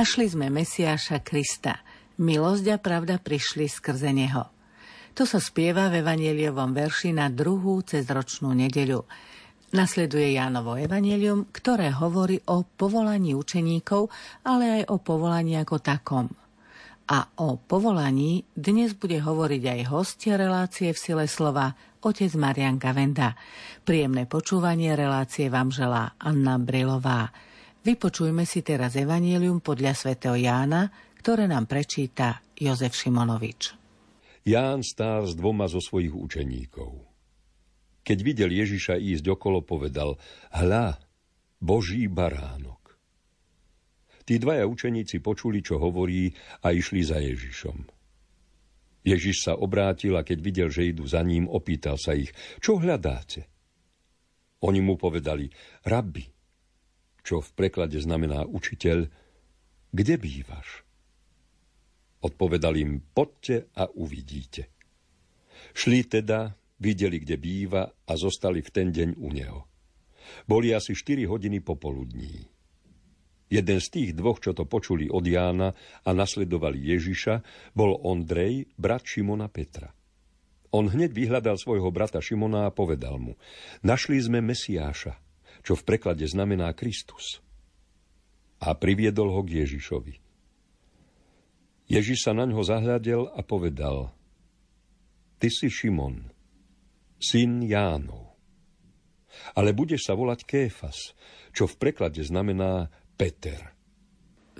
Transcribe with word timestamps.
Našli 0.00 0.32
sme 0.32 0.48
Mesiáša 0.48 1.20
Krista. 1.20 1.84
Milosť 2.24 2.72
a 2.72 2.80
pravda 2.80 3.20
prišli 3.20 3.68
skrze 3.68 4.16
Neho. 4.16 4.48
To 5.12 5.28
sa 5.28 5.36
spieva 5.36 5.92
v 5.92 6.00
evaneliovom 6.00 6.72
verši 6.72 7.12
na 7.12 7.28
druhú 7.28 7.84
cezročnú 7.84 8.48
nedeľu. 8.56 9.04
Nasleduje 9.76 10.40
Jánovo 10.40 10.80
evanelium, 10.80 11.52
ktoré 11.52 11.92
hovorí 11.92 12.40
o 12.48 12.64
povolaní 12.64 13.36
učeníkov, 13.36 14.08
ale 14.48 14.80
aj 14.80 14.82
o 14.88 14.96
povolaní 15.04 15.60
ako 15.60 15.76
takom. 15.84 16.32
A 17.12 17.36
o 17.36 17.60
povolaní 17.60 18.48
dnes 18.56 18.96
bude 18.96 19.20
hovoriť 19.20 19.62
aj 19.68 19.80
hostia 19.92 20.40
relácie 20.40 20.96
v 20.96 21.02
sile 21.12 21.28
slova 21.28 21.76
otec 22.00 22.32
Marian 22.40 22.80
Gavenda. 22.80 23.36
Príjemné 23.84 24.24
počúvanie 24.24 24.96
relácie 24.96 25.52
vám 25.52 25.68
želá 25.68 26.16
Anna 26.16 26.56
Brilová. 26.56 27.28
Vypočujme 27.80 28.44
si 28.44 28.60
teraz 28.60 28.92
Evangelium 28.92 29.64
podľa 29.64 29.96
svätého 29.96 30.36
Jána, 30.36 30.92
ktoré 31.16 31.48
nám 31.48 31.64
prečíta 31.64 32.44
Jozef 32.52 32.92
Šimonovič. 32.92 33.72
Ján 34.44 34.84
stál 34.84 35.24
s 35.24 35.32
dvoma 35.32 35.64
zo 35.64 35.80
svojich 35.80 36.12
učeníkov. 36.12 36.92
Keď 38.04 38.18
videl 38.20 38.52
Ježiša 38.52 39.00
ísť 39.00 39.32
okolo, 39.32 39.64
povedal, 39.64 40.20
hľa, 40.52 41.00
Boží 41.56 42.04
baránok. 42.04 43.00
Tí 44.28 44.36
dvaja 44.36 44.68
učeníci 44.68 45.24
počuli, 45.24 45.64
čo 45.64 45.80
hovorí 45.80 46.28
a 46.60 46.76
išli 46.76 47.00
za 47.00 47.16
Ježišom. 47.16 47.88
Ježiš 49.08 49.48
sa 49.48 49.52
obrátil 49.56 50.20
a 50.20 50.24
keď 50.24 50.38
videl, 50.44 50.68
že 50.68 50.92
idú 50.92 51.08
za 51.08 51.24
ním, 51.24 51.48
opýtal 51.48 51.96
sa 51.96 52.12
ich, 52.12 52.28
čo 52.60 52.76
hľadáte? 52.76 53.48
Oni 54.68 54.84
mu 54.84 55.00
povedali, 55.00 55.48
rabbi, 55.88 56.39
čo 57.24 57.44
v 57.44 57.50
preklade 57.56 57.96
znamená 58.00 58.44
učiteľ, 58.48 59.08
kde 59.90 60.14
bývaš? 60.16 60.86
Odpovedal 62.20 62.76
im, 62.76 63.00
poďte 63.00 63.72
a 63.76 63.88
uvidíte. 63.88 64.68
Šli 65.72 66.04
teda, 66.04 66.52
videli, 66.80 67.20
kde 67.20 67.36
býva 67.40 67.82
a 67.88 68.12
zostali 68.16 68.60
v 68.60 68.70
ten 68.70 68.88
deň 68.92 69.08
u 69.16 69.28
neho. 69.32 69.60
Boli 70.46 70.70
asi 70.70 70.94
4 70.94 71.26
hodiny 71.26 71.60
popoludní. 71.64 72.46
Jeden 73.50 73.78
z 73.82 73.88
tých 73.90 74.10
dvoch, 74.14 74.38
čo 74.38 74.54
to 74.54 74.62
počuli 74.62 75.10
od 75.10 75.26
Jána 75.26 75.74
a 76.06 76.10
nasledovali 76.14 76.78
Ježiša, 76.94 77.42
bol 77.74 77.98
Ondrej, 77.98 78.70
brat 78.78 79.02
Šimona 79.02 79.50
Petra. 79.50 79.90
On 80.70 80.86
hneď 80.86 81.10
vyhľadal 81.10 81.58
svojho 81.58 81.90
brata 81.90 82.22
Šimona 82.22 82.70
a 82.70 82.74
povedal 82.74 83.18
mu, 83.18 83.34
našli 83.82 84.22
sme 84.22 84.38
Mesiáša, 84.38 85.18
čo 85.60 85.76
v 85.76 85.86
preklade 85.86 86.24
znamená 86.24 86.72
Kristus. 86.76 87.40
A 88.60 88.76
priviedol 88.76 89.32
ho 89.32 89.40
k 89.44 89.64
Ježišovi. 89.64 90.20
Ježiš 91.90 92.28
sa 92.28 92.32
na 92.36 92.46
ňo 92.46 92.62
zahľadel 92.62 93.32
a 93.34 93.40
povedal, 93.42 94.14
Ty 95.40 95.48
si 95.48 95.72
Šimon, 95.72 96.28
syn 97.16 97.64
Jánov. 97.64 98.36
Ale 99.56 99.72
budeš 99.72 100.06
sa 100.06 100.14
volať 100.14 100.44
Kéfas, 100.44 101.16
čo 101.50 101.64
v 101.64 101.78
preklade 101.80 102.20
znamená 102.20 102.92
Peter. 103.16 103.79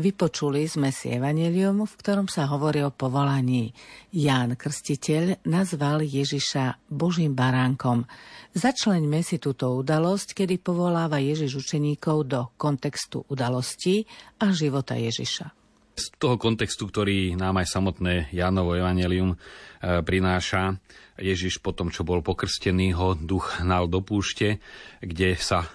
Vypočuli 0.00 0.65
sme 0.65 0.97
si 0.97 1.12
evanelium, 1.12 1.84
v 1.84 1.94
ktorom 2.00 2.25
sa 2.25 2.49
hovorí 2.49 2.81
o 2.81 2.88
povolaní. 2.88 3.77
Ján 4.16 4.56
Krstiteľ 4.56 5.44
nazval 5.44 6.00
Ježiša 6.00 6.88
Božím 6.88 7.37
baránkom. 7.37 8.09
Začleňme 8.56 9.21
si 9.21 9.37
túto 9.37 9.77
udalosť, 9.77 10.33
kedy 10.33 10.56
povoláva 10.56 11.21
Ježiš 11.21 11.60
učeníkov 11.60 12.16
do 12.33 12.49
kontextu 12.56 13.28
udalostí 13.28 14.09
a 14.41 14.56
života 14.56 14.97
Ježiša. 14.97 15.53
Z 16.00 16.16
toho 16.16 16.41
kontextu, 16.41 16.89
ktorý 16.89 17.37
nám 17.37 17.60
aj 17.60 17.69
samotné 17.69 18.33
Jánovo 18.33 18.72
evanelium 18.72 19.37
e, 19.37 20.00
prináša, 20.00 20.81
Ježiš 21.21 21.60
po 21.60 21.77
tom, 21.77 21.93
čo 21.93 22.09
bol 22.09 22.25
pokrstený, 22.25 22.97
ho 22.97 23.12
duch 23.21 23.60
hnal 23.60 23.84
do 23.84 24.00
púšte, 24.00 24.65
kde 25.05 25.37
sa 25.37 25.69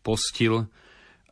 postil, 0.00 0.64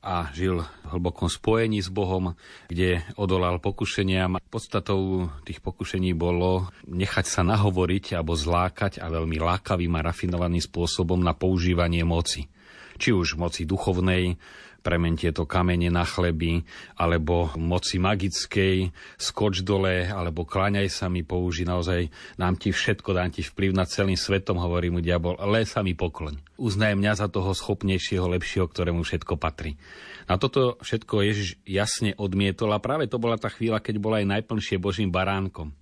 a 0.04 0.28
žil 0.36 0.60
v 0.60 0.86
hlbokom 0.92 1.32
spojení 1.32 1.80
s 1.80 1.88
Bohom, 1.88 2.36
kde 2.68 3.00
odolal 3.16 3.56
pokušeniam. 3.56 4.36
Podstatou 4.52 5.32
tých 5.48 5.64
pokušení 5.64 6.12
bolo 6.12 6.68
nechať 6.84 7.24
sa 7.24 7.40
nahovoriť 7.40 8.20
alebo 8.20 8.36
zlákať 8.36 9.00
a 9.00 9.08
veľmi 9.08 9.40
lákavým 9.40 9.96
a 9.96 10.04
rafinovaným 10.04 10.60
spôsobom 10.60 11.16
na 11.24 11.32
používanie 11.32 12.04
moci. 12.04 12.52
Či 13.00 13.16
už 13.16 13.40
moci 13.40 13.64
duchovnej, 13.64 14.36
premen 14.84 15.16
tieto 15.16 15.48
kamene 15.48 15.88
na 15.88 16.04
chleby, 16.04 16.60
alebo 17.00 17.48
moci 17.56 17.96
magickej, 17.96 18.92
skoč 19.16 19.64
dole, 19.64 20.04
alebo 20.04 20.44
kláňaj 20.44 20.92
sa 20.92 21.08
mi, 21.08 21.24
použi 21.24 21.64
naozaj, 21.64 22.12
dám 22.36 22.60
ti 22.60 22.68
všetko, 22.68 23.16
dám 23.16 23.32
ti 23.32 23.40
vplyv 23.40 23.72
nad 23.72 23.88
celým 23.88 24.20
svetom, 24.20 24.60
hovorí 24.60 24.92
mu 24.92 25.00
diabol, 25.00 25.40
ale 25.40 25.64
sa 25.64 25.80
mi 25.80 25.96
pokloň. 25.96 26.60
Uznaj 26.60 27.00
mňa 27.00 27.12
za 27.16 27.32
toho 27.32 27.56
schopnejšieho, 27.56 28.28
lepšieho, 28.28 28.68
ktorému 28.68 29.00
všetko 29.00 29.40
patrí. 29.40 29.80
Na 30.28 30.36
toto 30.36 30.76
všetko 30.84 31.24
Ježiš 31.24 31.48
jasne 31.64 32.12
odmietol 32.20 32.76
a 32.76 32.84
práve 32.84 33.08
to 33.08 33.16
bola 33.16 33.40
tá 33.40 33.48
chvíľa, 33.48 33.80
keď 33.80 33.96
bol 33.96 34.12
aj 34.12 34.28
najplnšie 34.28 34.76
Božím 34.76 35.08
baránkom. 35.08 35.72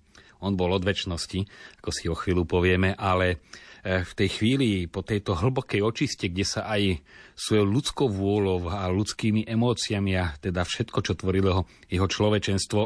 On 0.43 0.55
bol 0.59 0.75
od 0.75 0.83
väčšnosti, 0.83 1.47
ako 1.79 1.89
si 1.91 2.11
o 2.11 2.15
chvíľu 2.15 2.43
povieme, 2.43 2.95
ale 2.99 3.39
v 3.83 4.11
tej 4.15 4.29
chvíli, 4.39 4.87
po 4.87 5.03
tejto 5.03 5.35
hlbokej 5.35 5.83
očiste, 5.83 6.31
kde 6.31 6.47
sa 6.47 6.71
aj 6.71 7.03
svojou 7.35 7.67
ľudskou 7.67 8.07
vôľou 8.07 8.71
a 8.71 8.87
ľudskými 8.87 9.43
emóciami 9.43 10.15
a 10.15 10.31
teda 10.39 10.63
všetko, 10.63 10.99
čo 11.03 11.13
tvorilo 11.19 11.67
jeho 11.91 12.07
človečenstvo, 12.07 12.81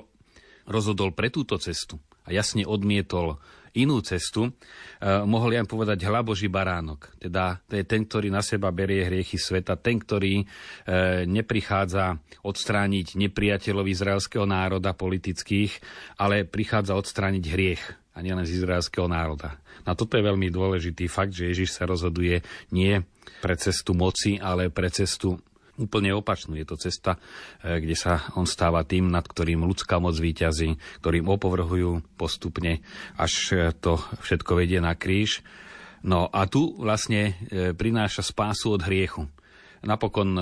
rozhodol 0.66 1.13
pre 1.13 1.30
túto 1.30 1.62
cestu 1.62 2.02
a 2.25 2.34
jasne 2.34 2.66
odmietol 2.66 3.38
inú 3.77 4.01
cestu, 4.01 4.49
eh, 4.49 5.21
mohol 5.21 5.53
ja 5.55 5.63
povedať 5.63 6.03
hľa 6.03 6.21
Boží 6.25 6.49
baránok. 6.49 7.13
Teda 7.21 7.61
to 7.69 7.77
je 7.77 7.85
ten, 7.85 8.03
ktorý 8.03 8.33
na 8.33 8.41
seba 8.41 8.73
berie 8.73 9.05
hriechy 9.05 9.38
sveta, 9.38 9.77
ten, 9.77 10.01
ktorý 10.01 10.41
eh, 10.41 10.45
neprichádza 11.29 12.17
odstrániť 12.41 13.16
nepriateľov 13.16 13.85
izraelského 13.85 14.49
národa 14.49 14.97
politických, 14.97 15.77
ale 16.17 16.49
prichádza 16.49 16.97
odstrániť 16.97 17.43
hriech 17.47 17.83
a 18.17 18.25
nielen 18.25 18.49
z 18.49 18.66
izraelského 18.66 19.05
národa. 19.05 19.61
A 19.85 19.93
toto 19.93 20.17
je 20.17 20.25
veľmi 20.25 20.49
dôležitý 20.49 21.05
fakt, 21.05 21.37
že 21.37 21.53
Ježiš 21.53 21.77
sa 21.77 21.85
rozhoduje 21.85 22.41
nie 22.73 22.97
pre 23.39 23.53
cestu 23.55 23.93
moci, 23.93 24.41
ale 24.41 24.73
pre 24.73 24.89
cestu 24.89 25.37
úplne 25.77 26.11
opačnú. 26.13 26.57
Je 26.57 26.65
to 26.65 26.75
cesta, 26.75 27.21
e, 27.61 27.79
kde 27.81 27.95
sa 27.95 28.25
on 28.33 28.49
stáva 28.49 28.83
tým, 28.83 29.07
nad 29.07 29.23
ktorým 29.23 29.63
ľudská 29.63 30.01
moc 30.01 30.17
výťazí, 30.17 31.01
ktorým 31.01 31.29
opovrhujú 31.29 32.17
postupne, 32.17 32.81
až 33.15 33.33
e, 33.53 33.55
to 33.77 34.01
všetko 34.25 34.57
vedie 34.57 34.81
na 34.81 34.97
kríž. 34.97 35.45
No 36.01 36.29
a 36.29 36.49
tu 36.49 36.77
vlastne 36.77 37.37
e, 37.49 37.73
prináša 37.77 38.25
spásu 38.25 38.75
od 38.75 38.81
hriechu. 38.85 39.29
Napokon 39.85 40.33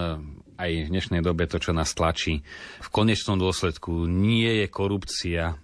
aj 0.55 0.71
v 0.87 0.89
dnešnej 0.89 1.19
dobe 1.19 1.43
to, 1.45 1.59
čo 1.59 1.75
nás 1.75 1.91
tlačí. 1.91 2.41
V 2.79 2.89
konečnom 2.89 3.35
dôsledku 3.35 4.07
nie 4.07 4.63
je 4.63 4.67
korupcia 4.71 5.59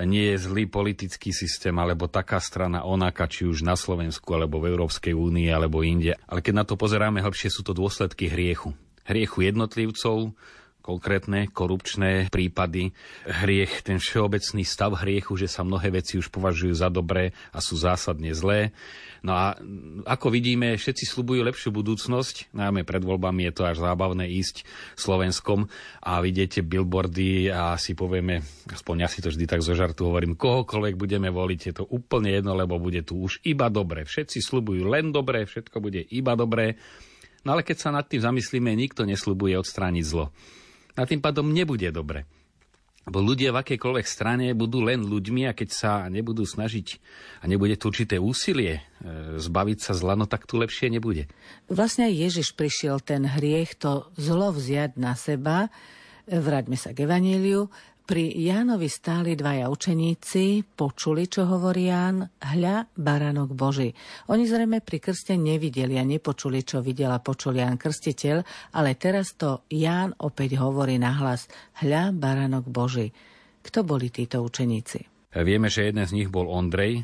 nie 0.00 0.32
je 0.32 0.48
zlý 0.48 0.64
politický 0.72 1.36
systém 1.36 1.76
alebo 1.76 2.08
taká 2.08 2.40
strana 2.40 2.88
onaká, 2.88 3.28
či 3.28 3.44
už 3.44 3.60
na 3.60 3.76
Slovensku 3.76 4.24
alebo 4.32 4.56
v 4.56 4.72
Európskej 4.72 5.12
únii 5.12 5.52
alebo 5.52 5.84
inde. 5.84 6.16
Ale 6.24 6.40
keď 6.40 6.54
na 6.56 6.64
to 6.64 6.80
pozeráme 6.80 7.20
hĺbšie, 7.20 7.52
sú 7.52 7.60
to 7.60 7.76
dôsledky 7.76 8.32
hriechu. 8.32 8.72
Hriechu 9.06 9.46
jednotlivcov, 9.46 10.34
konkrétne 10.82 11.46
korupčné 11.48 12.26
prípady, 12.28 12.90
hriech, 13.24 13.86
ten 13.86 14.02
všeobecný 14.02 14.66
stav 14.66 14.98
hriechu, 14.98 15.38
že 15.38 15.46
sa 15.46 15.62
mnohé 15.62 15.94
veci 15.94 16.18
už 16.18 16.28
považujú 16.28 16.74
za 16.74 16.90
dobré 16.90 17.30
a 17.54 17.62
sú 17.62 17.78
zásadne 17.78 18.34
zlé. 18.34 18.74
No 19.22 19.38
a 19.38 19.54
ako 20.02 20.34
vidíme, 20.34 20.74
všetci 20.74 21.06
slubujú 21.06 21.46
lepšiu 21.46 21.70
budúcnosť, 21.70 22.50
najmä 22.58 22.82
pred 22.82 23.06
voľbami 23.06 23.46
je 23.48 23.52
to 23.54 23.62
až 23.62 23.78
zábavné 23.78 24.26
ísť 24.26 24.66
Slovenskom 24.98 25.70
a 26.02 26.18
vidíte 26.18 26.66
billboardy 26.66 27.46
a 27.54 27.78
si 27.78 27.94
povieme, 27.94 28.42
aspoň 28.66 29.06
ja 29.06 29.08
si 29.08 29.22
to 29.22 29.30
vždy 29.30 29.46
tak 29.46 29.62
zo 29.62 29.78
žartu 29.78 30.10
hovorím, 30.10 30.34
kohokoľvek 30.34 30.98
budeme 30.98 31.30
voliť, 31.30 31.60
je 31.70 31.74
to 31.78 31.84
úplne 31.86 32.34
jedno, 32.34 32.58
lebo 32.58 32.82
bude 32.82 33.06
tu 33.06 33.22
už 33.22 33.38
iba 33.46 33.70
dobre. 33.70 34.02
Všetci 34.02 34.42
slubujú 34.42 34.90
len 34.90 35.14
dobre, 35.14 35.46
všetko 35.46 35.78
bude 35.78 36.02
iba 36.10 36.34
dobré. 36.34 36.74
No 37.42 37.58
ale 37.58 37.66
keď 37.66 37.76
sa 37.78 37.90
nad 37.90 38.06
tým 38.06 38.22
zamyslíme, 38.22 38.70
nikto 38.74 39.02
neslubuje 39.02 39.58
odstrániť 39.58 40.04
zlo 40.06 40.30
a 40.96 41.08
tým 41.08 41.24
pádom 41.24 41.48
nebude 41.48 41.88
dobre. 41.88 42.28
Bo 43.02 43.18
ľudia 43.18 43.50
v 43.50 43.66
akejkoľvek 43.66 44.06
strane 44.06 44.46
budú 44.54 44.78
len 44.78 45.02
ľuďmi 45.02 45.50
a 45.50 45.56
keď 45.58 45.68
sa 45.74 45.92
nebudú 46.06 46.46
snažiť 46.46 47.02
a 47.42 47.50
nebude 47.50 47.74
tu 47.74 47.90
určité 47.90 48.22
úsilie 48.22 48.78
e, 48.78 48.82
zbaviť 49.42 49.78
sa 49.82 49.98
zla, 49.98 50.14
no 50.14 50.30
tak 50.30 50.46
tu 50.46 50.54
lepšie 50.54 50.86
nebude. 50.86 51.26
Vlastne 51.66 52.06
Ježiš 52.06 52.54
prišiel 52.54 53.02
ten 53.02 53.26
hriech, 53.26 53.74
to 53.74 54.06
zlo 54.14 54.54
vziať 54.54 54.94
na 55.02 55.18
seba, 55.18 55.66
vráťme 56.30 56.78
sa 56.78 56.94
k 56.94 57.10
Evaníliu, 57.10 57.66
Pri 58.12 58.28
Jánovi 58.28 58.92
stáli 58.92 59.32
dvaja 59.32 59.72
učeníci, 59.72 60.76
počuli, 60.76 61.32
čo 61.32 61.48
hovorí 61.48 61.88
Ján, 61.88 62.28
hľa, 62.44 62.92
baránok 62.92 63.56
Boží. 63.56 63.96
Oni 64.28 64.44
zrejme 64.44 64.84
pri 64.84 65.00
krste 65.00 65.40
nevideli 65.40 65.96
a 65.96 66.04
nepočuli, 66.04 66.60
čo 66.60 66.84
videl 66.84 67.08
a 67.08 67.24
počul 67.24 67.56
Ján 67.56 67.80
Krstiteľ, 67.80 68.44
ale 68.76 69.00
teraz 69.00 69.32
to 69.32 69.64
Ján 69.72 70.12
opäť 70.20 70.60
hovorí 70.60 71.00
nahlas, 71.00 71.48
hľa, 71.80 72.12
baránok 72.12 72.68
Boží. 72.68 73.16
Kto 73.64 73.80
boli 73.80 74.12
títo 74.12 74.44
učeníci? 74.44 75.08
Vieme, 75.32 75.72
že 75.72 75.88
jeden 75.88 76.04
z 76.04 76.12
nich 76.12 76.28
bol 76.28 76.52
Ondrej, 76.52 77.00
e, 77.00 77.02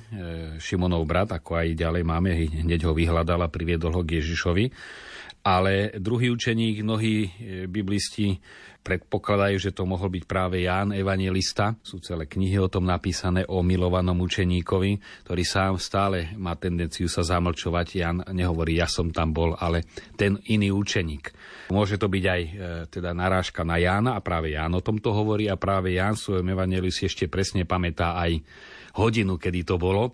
Šimonov 0.61 1.09
brat, 1.09 1.33
ako 1.33 1.57
aj 1.57 1.73
ďalej 1.73 2.05
máme, 2.05 2.37
hneď 2.37 2.85
ho 2.85 2.93
vyhľadal 2.93 3.41
a 3.41 3.49
priviedol 3.49 3.97
ho 3.97 4.05
k 4.05 4.21
Ježišovi. 4.21 4.69
Ale 5.49 5.97
druhý 5.97 6.29
učeník, 6.29 6.85
mnohí 6.85 7.25
e, 7.25 7.29
biblisti 7.65 8.37
predpokladajú, 8.85 9.57
že 9.57 9.73
to 9.73 9.89
mohol 9.89 10.13
byť 10.13 10.25
práve 10.29 10.61
Ján 10.65 10.93
Evangelista. 10.93 11.73
Sú 11.81 12.05
celé 12.05 12.29
knihy 12.29 12.61
o 12.61 12.69
tom 12.69 12.85
napísané 12.85 13.49
o 13.49 13.65
milovanom 13.65 14.17
učeníkovi, 14.29 15.25
ktorý 15.25 15.43
sám 15.49 15.81
stále 15.81 16.37
má 16.37 16.53
tendenciu 16.53 17.09
sa 17.09 17.25
zamlčovať. 17.25 17.87
Ján 17.97 18.19
nehovorí, 18.29 18.77
ja 18.77 18.85
som 18.85 19.09
tam 19.09 19.33
bol, 19.33 19.57
ale 19.57 19.89
ten 20.21 20.37
iný 20.53 20.69
učeník. 20.69 21.33
Môže 21.73 21.97
to 21.97 22.13
byť 22.13 22.25
aj 22.29 22.43
e, 22.45 22.51
teda 22.93 23.17
narážka 23.17 23.65
na 23.65 23.81
Jána 23.81 24.21
a 24.21 24.25
práve 24.25 24.53
Ján 24.53 24.77
o 24.77 24.85
tomto 24.85 25.17
hovorí 25.17 25.49
a 25.49 25.57
práve 25.57 25.97
Ján 25.97 26.13
v 26.13 26.25
svojom 26.29 26.49
Evangeliu 26.53 26.93
ešte 26.93 27.25
presne 27.25 27.65
pamätá 27.65 28.21
aj 28.21 28.45
hodinu, 29.01 29.41
kedy 29.41 29.65
to 29.65 29.81
bolo, 29.81 30.13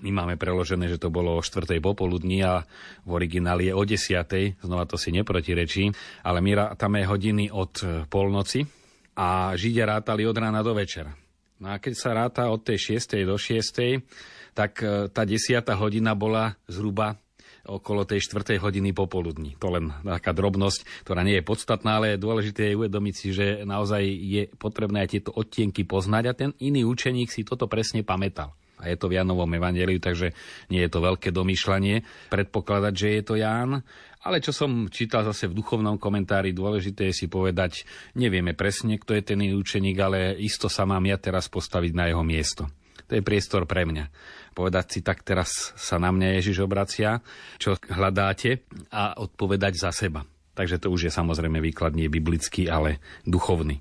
my 0.00 0.08
máme 0.08 0.40
preložené, 0.40 0.88
že 0.88 0.96
to 0.96 1.12
bolo 1.12 1.36
o 1.36 1.44
4. 1.44 1.68
popoludní 1.84 2.40
a 2.40 2.64
v 3.04 3.10
origináli 3.12 3.68
je 3.68 3.76
o 3.76 3.84
10. 3.84 4.64
Znova 4.64 4.88
to 4.88 4.96
si 4.96 5.12
neprotirečí, 5.12 5.92
ale 6.24 6.40
my 6.40 6.50
rátame 6.56 7.04
hodiny 7.04 7.52
od 7.52 7.72
e, 7.84 8.08
polnoci 8.08 8.64
a 9.12 9.52
Židia 9.52 9.84
rátali 9.84 10.24
od 10.24 10.32
rána 10.32 10.64
do 10.64 10.72
večera. 10.72 11.12
No 11.60 11.76
a 11.76 11.76
keď 11.76 11.94
sa 11.94 12.16
ráta 12.16 12.48
od 12.48 12.64
tej 12.64 12.96
6. 12.96 13.28
do 13.28 13.36
6. 13.36 14.56
tak 14.56 14.80
e, 14.80 15.12
tá 15.12 15.28
10. 15.28 15.60
hodina 15.76 16.16
bola 16.16 16.56
zhruba 16.64 17.20
okolo 17.62 18.08
tej 18.08 18.24
4. 18.24 18.58
hodiny 18.58 18.90
popoludní. 18.96 19.54
To 19.60 19.76
len 19.76 19.92
taká 20.02 20.32
drobnosť, 20.34 21.04
ktorá 21.06 21.22
nie 21.22 21.38
je 21.38 21.46
podstatná, 21.46 22.00
ale 22.00 22.18
dôležité 22.18 22.72
je 22.72 22.78
uvedomiť 22.80 23.14
si, 23.14 23.28
že 23.30 23.62
naozaj 23.62 24.02
je 24.08 24.42
potrebné 24.56 25.04
aj 25.04 25.08
tieto 25.14 25.30
odtienky 25.30 25.84
poznať 25.86 26.24
a 26.26 26.32
ten 26.34 26.50
iný 26.58 26.82
učeník 26.88 27.30
si 27.30 27.44
toto 27.46 27.68
presne 27.70 28.02
pamätal 28.02 28.56
a 28.82 28.90
je 28.90 28.98
to 28.98 29.06
v 29.06 29.22
Janovom 29.22 29.48
evaneliu, 29.54 30.02
takže 30.02 30.34
nie 30.74 30.82
je 30.82 30.90
to 30.90 30.98
veľké 30.98 31.30
domýšľanie 31.30 32.28
predpokladať, 32.34 32.92
že 32.92 33.08
je 33.14 33.22
to 33.22 33.34
Ján. 33.38 33.86
Ale 34.22 34.38
čo 34.38 34.50
som 34.54 34.90
čítal 34.90 35.26
zase 35.26 35.50
v 35.50 35.58
duchovnom 35.58 35.98
komentári, 35.98 36.54
dôležité 36.54 37.10
je 37.10 37.24
si 37.24 37.26
povedať, 37.26 37.86
nevieme 38.14 38.54
presne, 38.54 38.98
kto 38.98 39.18
je 39.18 39.22
ten 39.22 39.38
učeník, 39.38 39.98
ale 39.98 40.34
isto 40.38 40.70
sa 40.70 40.86
mám 40.86 41.02
ja 41.06 41.18
teraz 41.18 41.50
postaviť 41.50 41.92
na 41.94 42.10
jeho 42.10 42.22
miesto. 42.22 42.70
To 43.10 43.18
je 43.18 43.22
priestor 43.22 43.66
pre 43.66 43.82
mňa. 43.82 44.08
Povedať 44.54 44.86
si, 44.94 44.98
tak 45.02 45.26
teraz 45.26 45.74
sa 45.74 45.98
na 45.98 46.14
mňa 46.14 46.38
Ježiš 46.38 46.62
obracia, 46.62 47.18
čo 47.58 47.74
hľadáte 47.90 48.62
a 48.94 49.18
odpovedať 49.18 49.74
za 49.74 49.90
seba. 49.90 50.22
Takže 50.52 50.78
to 50.78 50.92
už 50.92 51.08
je 51.08 51.12
samozrejme 51.12 51.58
výklad 51.58 51.96
nie 51.96 52.12
biblický, 52.12 52.68
ale 52.68 53.00
duchovný. 53.24 53.80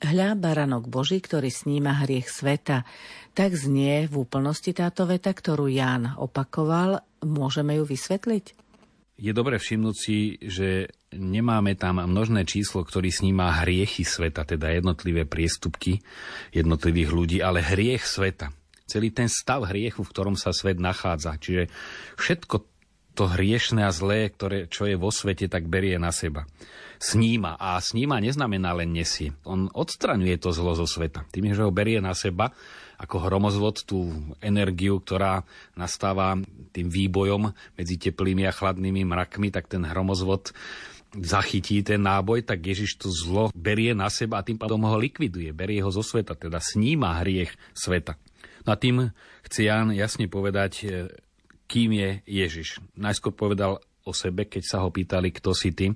Hľa 0.00 0.32
baranok 0.32 0.88
Boží, 0.88 1.20
ktorý 1.20 1.52
sníma 1.52 2.04
hriech 2.04 2.32
sveta. 2.32 2.88
Tak 3.30 3.54
znie 3.54 4.10
v 4.10 4.26
úplnosti 4.26 4.74
táto 4.74 5.06
veta, 5.06 5.30
ktorú 5.30 5.70
Ján 5.70 6.18
opakoval. 6.18 7.06
Môžeme 7.22 7.78
ju 7.78 7.84
vysvetliť? 7.86 8.58
Je 9.20 9.36
dobre 9.36 9.60
všimnúť 9.60 9.96
si, 9.96 10.40
že 10.40 10.88
nemáme 11.12 11.76
tam 11.76 12.00
množné 12.00 12.48
číslo, 12.48 12.80
ktorý 12.80 13.12
sníma 13.12 13.60
hriechy 13.62 14.00
sveta, 14.00 14.48
teda 14.48 14.72
jednotlivé 14.72 15.28
priestupky 15.28 16.00
jednotlivých 16.56 17.10
ľudí, 17.12 17.38
ale 17.44 17.60
hriech 17.60 18.00
sveta. 18.00 18.48
Celý 18.88 19.12
ten 19.12 19.28
stav 19.28 19.68
hriechu, 19.68 20.02
v 20.02 20.10
ktorom 20.10 20.34
sa 20.40 20.56
svet 20.56 20.80
nachádza. 20.80 21.36
Čiže 21.36 21.68
všetko 22.16 22.56
to 23.14 23.30
hriešne 23.30 23.84
a 23.84 23.90
zlé, 23.94 24.30
ktoré, 24.30 24.66
čo 24.70 24.86
je 24.86 24.96
vo 24.96 25.10
svete, 25.10 25.50
tak 25.50 25.66
berie 25.66 25.98
na 25.98 26.14
seba 26.14 26.46
sníma. 27.00 27.56
A 27.56 27.80
sníma 27.80 28.20
neznamená 28.20 28.76
len 28.76 28.92
nesie. 28.92 29.32
On 29.48 29.72
odstraňuje 29.72 30.36
to 30.36 30.52
zlo 30.52 30.76
zo 30.76 30.84
sveta. 30.84 31.24
Tým, 31.32 31.56
že 31.56 31.64
ho 31.64 31.72
berie 31.72 31.98
na 31.98 32.12
seba 32.12 32.52
ako 33.00 33.16
hromozvod 33.24 33.88
tú 33.88 34.12
energiu, 34.44 35.00
ktorá 35.00 35.48
nastáva 35.72 36.36
tým 36.76 36.92
výbojom 36.92 37.56
medzi 37.80 37.96
teplými 37.96 38.44
a 38.44 38.52
chladnými 38.52 39.08
mrakmi, 39.08 39.48
tak 39.48 39.72
ten 39.72 39.88
hromozvod 39.88 40.52
zachytí 41.16 41.80
ten 41.80 42.04
náboj, 42.04 42.44
tak 42.44 42.60
Ježiš 42.60 43.00
to 43.00 43.08
zlo 43.10 43.48
berie 43.56 43.96
na 43.96 44.12
seba 44.12 44.38
a 44.38 44.46
tým 44.46 44.60
pádom 44.60 44.84
ho 44.84 44.94
likviduje, 45.00 45.50
berie 45.50 45.82
ho 45.82 45.90
zo 45.90 46.04
sveta, 46.04 46.38
teda 46.38 46.62
sníma 46.62 47.24
hriech 47.24 47.50
sveta. 47.74 48.14
No 48.68 48.76
a 48.76 48.78
tým 48.78 49.10
chce 49.42 49.66
Ján 49.66 49.90
jasne 49.96 50.28
povedať, 50.28 50.72
e, 50.84 51.08
kým 51.70 51.94
je 51.94 52.10
Ježiš. 52.26 52.82
Najskôr 52.98 53.30
povedal, 53.30 53.78
o 54.00 54.12
sebe, 54.16 54.48
keď 54.48 54.62
sa 54.64 54.78
ho 54.82 54.88
pýtali, 54.88 55.30
kto 55.30 55.52
si 55.52 55.70
ty, 55.76 55.92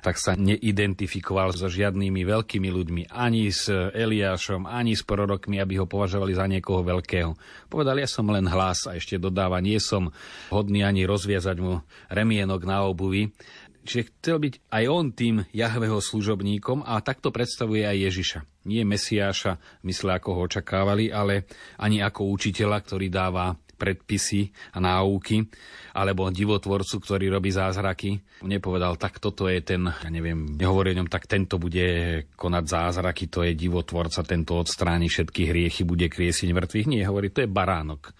tak 0.00 0.16
sa 0.16 0.38
neidentifikoval 0.38 1.52
so 1.52 1.66
žiadnymi 1.66 2.22
veľkými 2.22 2.70
ľuďmi, 2.70 3.02
ani 3.10 3.50
s 3.50 3.68
Eliášom, 3.70 4.70
ani 4.70 4.94
s 4.94 5.02
prorokmi, 5.02 5.58
aby 5.58 5.82
ho 5.82 5.86
považovali 5.90 6.32
za 6.32 6.46
niekoho 6.46 6.86
veľkého. 6.86 7.34
Povedal, 7.66 7.98
ja 7.98 8.08
som 8.08 8.30
len 8.30 8.46
hlas 8.46 8.86
a 8.86 8.96
ešte 8.96 9.18
dodáva, 9.18 9.58
nie 9.58 9.82
som 9.82 10.14
hodný 10.48 10.86
ani 10.86 11.04
rozviazať 11.04 11.56
mu 11.58 11.82
remienok 12.08 12.62
na 12.64 12.86
obuvi. 12.86 13.34
Čiže 13.80 14.12
chcel 14.12 14.36
byť 14.44 14.54
aj 14.68 14.84
on 14.92 15.06
tým 15.10 15.36
Jahveho 15.56 16.04
služobníkom 16.04 16.84
a 16.84 17.00
takto 17.00 17.32
predstavuje 17.32 17.88
aj 17.88 18.12
Ježiša. 18.12 18.40
Nie 18.68 18.84
Mesiáša, 18.84 19.56
mysle 19.88 20.20
ako 20.20 20.36
ho 20.36 20.40
očakávali, 20.44 21.08
ale 21.08 21.48
ani 21.80 22.04
ako 22.04 22.28
učiteľa, 22.28 22.76
ktorý 22.84 23.08
dáva 23.08 23.56
predpisy 23.80 24.52
a 24.76 24.78
náuky, 24.84 25.48
alebo 25.96 26.28
divotvorcu, 26.28 27.00
ktorý 27.00 27.32
robí 27.32 27.48
zázraky. 27.48 28.44
Nepovedal, 28.44 29.00
tak 29.00 29.16
toto 29.16 29.48
je 29.48 29.64
ten, 29.64 29.88
ja 29.88 30.10
neviem, 30.12 30.44
nehovorí 30.60 30.92
o 30.92 30.98
ňom, 31.00 31.08
tak 31.08 31.24
tento 31.24 31.56
bude 31.56 32.28
konať 32.36 32.64
zázraky, 32.68 33.32
to 33.32 33.40
je 33.48 33.56
divotvorca, 33.56 34.20
tento 34.20 34.60
odstráni 34.60 35.08
všetky 35.08 35.48
hriechy, 35.48 35.88
bude 35.88 36.12
kriesiť 36.12 36.52
mŕtvych. 36.52 36.90
Nie, 36.92 37.08
hovorí, 37.08 37.32
to 37.32 37.40
je 37.40 37.48
baránok. 37.48 38.12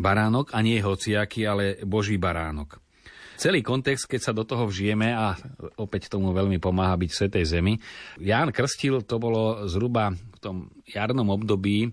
Baránok 0.00 0.56
a 0.56 0.64
nie 0.64 0.80
hociaký, 0.80 1.44
ale 1.44 1.84
Boží 1.84 2.16
baránok. 2.16 2.80
Celý 3.36 3.60
kontext, 3.60 4.08
keď 4.08 4.20
sa 4.24 4.32
do 4.32 4.48
toho 4.48 4.64
vžijeme 4.64 5.12
a 5.12 5.36
opäť 5.76 6.08
tomu 6.08 6.32
veľmi 6.32 6.56
pomáha 6.56 6.96
byť 6.96 7.10
v 7.12 7.18
Svetej 7.20 7.44
Zemi. 7.44 7.74
Ján 8.16 8.48
Krstil 8.48 9.04
to 9.04 9.20
bolo 9.20 9.68
zhruba 9.68 10.16
v 10.16 10.38
tom 10.40 10.56
jarnom 10.88 11.28
období 11.28 11.92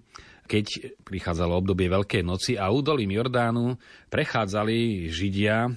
keď 0.54 0.94
prichádzalo 1.02 1.66
obdobie 1.66 1.90
Veľkej 1.90 2.22
noci 2.22 2.54
a 2.62 2.70
údolím 2.70 3.18
Jordánu 3.18 3.74
prechádzali 4.14 5.10
Židia, 5.10 5.74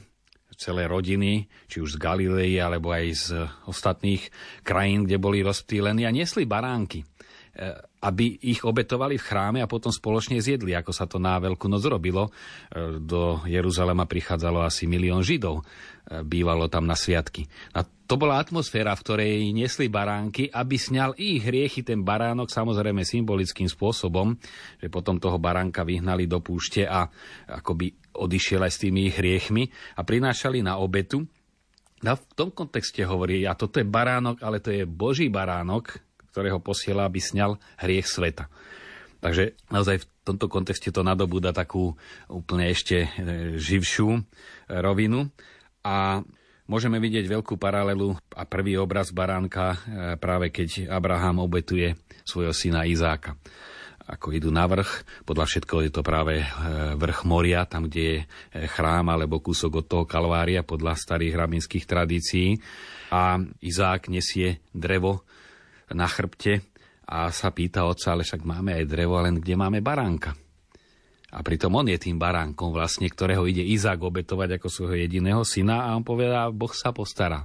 celé 0.56 0.84
rodiny, 0.84 1.48
či 1.64 1.80
už 1.80 1.96
z 1.96 2.00
Galilei 2.00 2.60
alebo 2.60 2.92
aj 2.92 3.04
z 3.12 3.28
ostatných 3.68 4.28
krajín, 4.60 5.08
kde 5.08 5.16
boli 5.16 5.40
rozptýlení 5.40 6.04
a 6.04 6.12
nesli 6.12 6.44
baránky 6.44 7.08
aby 8.06 8.38
ich 8.44 8.62
obetovali 8.62 9.16
v 9.16 9.26
chráme 9.26 9.58
a 9.64 9.70
potom 9.70 9.88
spoločne 9.88 10.38
zjedli, 10.38 10.76
ako 10.76 10.92
sa 10.92 11.08
to 11.08 11.16
na 11.16 11.40
Veľkú 11.40 11.66
noc 11.66 11.82
robilo. 11.88 12.28
E, 12.28 13.00
do 13.00 13.40
Jeruzalema 13.48 14.04
prichádzalo 14.04 14.62
asi 14.62 14.84
milión 14.84 15.24
Židov, 15.24 15.64
e, 15.64 15.64
bývalo 16.22 16.68
tam 16.68 16.84
na 16.84 16.94
sviatky. 16.94 17.48
A 17.74 17.82
to 17.82 18.14
bola 18.14 18.38
atmosféra, 18.38 18.94
v 18.94 19.02
ktorej 19.02 19.34
nesli 19.50 19.90
baránky, 19.90 20.46
aby 20.46 20.76
sňal 20.78 21.18
ich 21.18 21.42
hriechy 21.42 21.82
ten 21.82 22.06
baránok, 22.06 22.52
samozrejme 22.52 23.02
symbolickým 23.02 23.66
spôsobom, 23.66 24.38
že 24.78 24.86
potom 24.86 25.18
toho 25.18 25.40
baránka 25.40 25.82
vyhnali 25.82 26.30
do 26.30 26.38
púšte 26.38 26.86
a 26.86 27.08
akoby 27.50 27.90
odišiel 28.14 28.62
aj 28.62 28.72
s 28.72 28.82
tými 28.86 29.10
ich 29.10 29.16
hriechmi 29.18 29.66
a 29.98 30.06
prinášali 30.06 30.62
na 30.62 30.78
obetu. 30.78 31.26
A 32.06 32.12
v 32.14 32.22
tom 32.36 32.52
kontexte 32.52 33.02
hovorí, 33.02 33.48
a 33.48 33.56
toto 33.56 33.80
je 33.80 33.88
baránok, 33.88 34.44
ale 34.44 34.60
to 34.62 34.70
je 34.70 34.84
Boží 34.84 35.26
baránok, 35.32 35.98
ktorého 36.36 36.60
posiela, 36.60 37.08
aby 37.08 37.16
sňal 37.16 37.56
hriech 37.80 38.04
sveta. 38.04 38.52
Takže 39.24 39.56
naozaj 39.72 40.04
v 40.04 40.06
tomto 40.20 40.52
kontexte 40.52 40.92
to 40.92 41.00
nadobúda 41.00 41.56
takú 41.56 41.96
úplne 42.28 42.68
ešte 42.68 43.08
e, 43.08 43.56
živšiu 43.56 44.08
e, 44.12 44.20
rovinu. 44.84 45.32
A 45.80 46.20
môžeme 46.68 47.00
vidieť 47.00 47.24
veľkú 47.24 47.56
paralelu 47.56 48.20
a 48.36 48.44
prvý 48.44 48.76
obraz 48.76 49.16
baránka 49.16 49.72
e, 49.72 49.76
práve 50.20 50.52
keď 50.52 50.92
Abraham 50.92 51.40
obetuje 51.40 51.96
svojho 52.28 52.52
syna 52.52 52.84
Izáka. 52.84 53.40
Ako 54.06 54.36
idú 54.36 54.52
na 54.52 54.68
vrch, 54.68 55.24
podľa 55.26 55.48
všetkoho 55.50 55.88
je 55.88 55.90
to 55.90 56.06
práve 56.06 56.38
vrch 56.94 57.26
moria, 57.26 57.66
tam, 57.66 57.90
kde 57.90 58.22
je 58.54 58.68
chrám 58.70 59.10
alebo 59.10 59.42
kúsok 59.42 59.82
od 59.82 59.86
toho 59.90 60.04
kalvária 60.06 60.62
podľa 60.62 60.94
starých 60.94 61.34
rabinských 61.34 61.90
tradícií. 61.90 62.54
A 63.10 63.42
Izák 63.58 64.06
nesie 64.06 64.62
drevo 64.70 65.26
na 65.94 66.06
chrbte 66.10 66.64
a 67.06 67.30
sa 67.30 67.54
pýta 67.54 67.86
otca, 67.86 68.14
ale 68.14 68.26
však 68.26 68.42
máme 68.42 68.74
aj 68.74 68.84
drevo, 68.90 69.22
len 69.22 69.38
kde 69.38 69.54
máme 69.54 69.78
baránka. 69.78 70.34
A 71.36 71.42
pritom 71.42 71.74
on 71.74 71.86
je 71.90 71.98
tým 72.00 72.16
baránkom 72.16 72.72
vlastne, 72.72 73.06
ktorého 73.10 73.44
ide 73.44 73.62
Izák 73.62 74.00
obetovať 74.00 74.56
ako 74.56 74.68
svojho 74.70 74.96
jediného 75.04 75.42
syna 75.44 75.90
a 75.90 75.94
on 75.94 76.06
povedá, 76.06 76.48
Boh 76.48 76.72
sa 76.72 76.94
postará. 76.94 77.44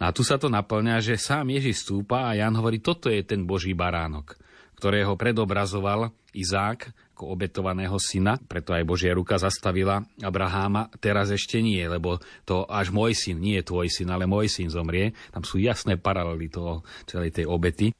No 0.00 0.08
a 0.08 0.14
tu 0.16 0.24
sa 0.24 0.40
to 0.40 0.48
naplňa, 0.48 1.04
že 1.04 1.20
sám 1.20 1.52
Ježiš 1.52 1.84
stúpa 1.84 2.32
a 2.32 2.38
Jan 2.38 2.56
hovorí, 2.56 2.80
toto 2.80 3.12
je 3.12 3.20
ten 3.20 3.44
Boží 3.44 3.76
baránok. 3.76 4.40
ktorého 4.80 5.12
predobrazoval 5.12 6.08
Izák 6.32 7.09
ako 7.20 7.36
obetovaného 7.36 8.00
syna, 8.00 8.40
preto 8.40 8.72
aj 8.72 8.88
Božia 8.88 9.12
ruka 9.12 9.36
zastavila 9.36 10.00
Abraháma, 10.24 10.88
teraz 11.04 11.28
ešte 11.28 11.60
nie, 11.60 11.84
lebo 11.84 12.16
to 12.48 12.64
až 12.64 12.88
môj 12.96 13.12
syn, 13.12 13.44
nie 13.44 13.60
tvoj 13.60 13.92
syn, 13.92 14.08
ale 14.08 14.24
môj 14.24 14.48
syn 14.48 14.72
zomrie. 14.72 15.12
Tam 15.28 15.44
sú 15.44 15.60
jasné 15.60 16.00
paralely 16.00 16.48
toho, 16.48 16.80
celej 17.04 17.36
tej 17.36 17.44
obety. 17.44 17.92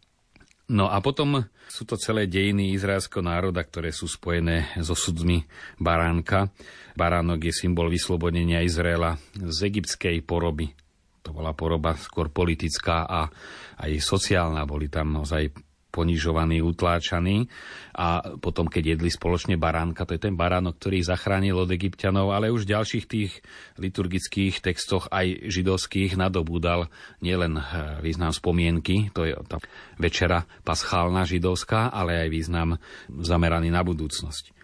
No 0.73 0.89
a 0.89 1.05
potom 1.05 1.45
sú 1.69 1.85
to 1.85 2.01
celé 2.01 2.33
dejiny 2.33 2.73
izraelského 2.73 3.21
národa, 3.21 3.61
ktoré 3.61 3.93
sú 3.93 4.09
spojené 4.09 4.73
so 4.81 4.97
sudmi 4.97 5.45
baránka. 5.77 6.49
Baránok 6.97 7.53
je 7.53 7.53
symbol 7.53 7.93
vyslobodenia 7.93 8.65
Izraela 8.65 9.21
z 9.37 9.69
egyptskej 9.69 10.25
poroby. 10.25 10.73
To 11.29 11.37
bola 11.37 11.53
poroba 11.53 11.93
skôr 12.01 12.33
politická 12.33 13.05
a 13.05 13.29
aj 13.85 14.01
sociálna. 14.01 14.65
Boli 14.65 14.89
tam 14.89 15.13
naozaj 15.13 15.70
ponižovaní, 15.91 16.63
utláčaní 16.63 17.51
a 17.93 18.23
potom, 18.39 18.71
keď 18.71 18.97
jedli 18.97 19.11
spoločne 19.11 19.59
baránka, 19.59 20.07
to 20.07 20.15
je 20.17 20.31
ten 20.31 20.39
baránok, 20.39 20.79
ktorý 20.79 21.03
zachránil 21.03 21.59
od 21.59 21.71
egyptianov, 21.75 22.33
ale 22.33 22.49
už 22.49 22.65
v 22.65 22.73
ďalších 22.79 23.05
tých 23.11 23.33
liturgických 23.77 24.63
textoch 24.63 25.11
aj 25.11 25.51
židovských 25.51 26.15
nadobúdal 26.15 26.89
nielen 27.21 27.59
eh, 27.59 27.65
význam 28.01 28.31
spomienky, 28.31 29.11
to 29.11 29.27
je 29.27 29.35
tá 29.45 29.59
večera 29.99 30.47
paschálna 30.63 31.27
židovská, 31.27 31.91
ale 31.91 32.27
aj 32.27 32.29
význam 32.31 32.69
zameraný 33.11 33.69
na 33.75 33.83
budúcnosť. 33.83 34.57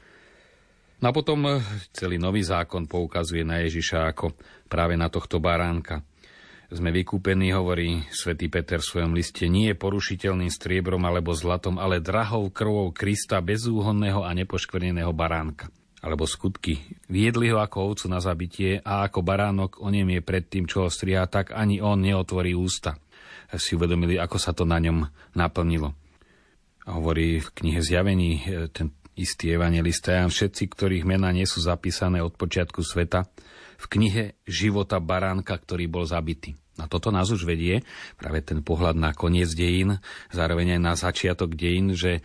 No 1.02 1.10
a 1.10 1.12
potom 1.12 1.44
eh, 1.44 1.60
celý 1.92 2.16
nový 2.16 2.46
zákon 2.46 2.86
poukazuje 2.86 3.42
na 3.42 3.60
Ježiša 3.66 4.14
ako 4.14 4.32
práve 4.70 4.94
na 4.94 5.10
tohto 5.10 5.42
baránka 5.42 6.00
sme 6.66 6.90
vykúpení, 6.90 7.54
hovorí 7.54 8.02
svätý 8.10 8.50
Peter 8.50 8.82
v 8.82 8.88
svojom 8.90 9.14
liste, 9.14 9.46
nie 9.46 9.70
je 9.70 9.78
porušiteľným 9.78 10.50
striebrom 10.50 10.98
alebo 11.06 11.30
zlatom, 11.30 11.78
ale 11.78 12.02
drahou 12.02 12.50
krvou 12.50 12.90
Krista 12.90 13.38
bezúhonného 13.38 14.26
a 14.26 14.34
nepoškvrneného 14.34 15.14
baránka. 15.14 15.70
Alebo 16.02 16.26
skutky. 16.26 16.82
Viedli 17.10 17.50
ho 17.50 17.58
ako 17.58 17.94
ovcu 17.94 18.06
na 18.10 18.18
zabitie 18.22 18.78
a 18.82 19.06
ako 19.06 19.22
baránok 19.22 19.82
o 19.82 19.90
nem 19.90 20.06
je 20.18 20.22
pred 20.22 20.44
tým, 20.46 20.66
čo 20.66 20.86
ho 20.86 20.88
striha, 20.90 21.26
tak 21.26 21.54
ani 21.54 21.82
on 21.82 22.02
neotvorí 22.02 22.54
ústa. 22.54 22.98
Si 23.54 23.78
uvedomili, 23.78 24.18
ako 24.18 24.36
sa 24.38 24.50
to 24.54 24.66
na 24.66 24.78
ňom 24.82 25.06
naplnilo. 25.34 25.94
Hovorí 26.86 27.42
v 27.42 27.48
knihe 27.50 27.82
Zjavení 27.82 28.42
e, 28.42 28.70
ten 28.70 28.94
istý 29.18 29.56
evangelista 29.56 30.22
všetci, 30.22 30.70
ktorých 30.70 31.08
mená 31.08 31.32
nie 31.32 31.48
sú 31.48 31.64
zapísané 31.64 32.22
od 32.22 32.36
počiatku 32.36 32.84
sveta, 32.84 33.26
v 33.76 33.86
knihe 33.86 34.24
života 34.48 35.00
baránka, 35.00 35.56
ktorý 35.56 35.88
bol 35.88 36.04
zabitý. 36.08 36.56
A 36.76 36.84
toto 36.92 37.08
nás 37.08 37.32
už 37.32 37.48
vedie, 37.48 37.80
práve 38.20 38.44
ten 38.44 38.60
pohľad 38.60 39.00
na 39.00 39.16
koniec 39.16 39.48
dejín, 39.56 39.96
zároveň 40.28 40.76
aj 40.76 40.80
na 40.84 40.92
začiatok 40.92 41.56
dejín, 41.56 41.96
že 41.96 42.20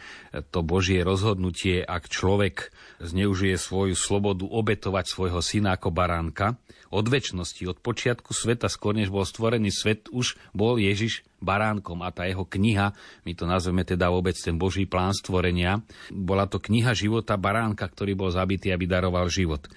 to 0.52 0.60
Božie 0.60 1.08
rozhodnutie, 1.08 1.80
ak 1.80 2.12
človek 2.12 2.76
zneužije 3.00 3.56
svoju 3.56 3.96
slobodu 3.96 4.44
obetovať 4.44 5.08
svojho 5.08 5.40
syna 5.40 5.80
ako 5.80 5.96
baránka, 5.96 6.60
od 6.92 7.08
väčšnosti, 7.08 7.64
od 7.64 7.80
počiatku 7.80 8.36
sveta, 8.36 8.68
skôr 8.68 8.92
než 8.92 9.08
bol 9.08 9.24
stvorený 9.24 9.72
svet, 9.72 10.12
už 10.12 10.36
bol 10.52 10.76
Ježiš 10.76 11.24
baránkom 11.40 12.04
a 12.04 12.12
tá 12.12 12.28
jeho 12.28 12.44
kniha, 12.44 12.92
my 13.24 13.32
to 13.32 13.48
nazveme 13.48 13.88
teda 13.88 14.12
vôbec 14.12 14.36
ten 14.36 14.60
Boží 14.60 14.84
plán 14.84 15.16
stvorenia, 15.16 15.80
bola 16.12 16.44
to 16.52 16.60
kniha 16.60 16.92
života 16.92 17.40
baránka, 17.40 17.88
ktorý 17.88 18.20
bol 18.20 18.30
zabitý, 18.36 18.76
aby 18.76 18.84
daroval 18.84 19.32
život. 19.32 19.72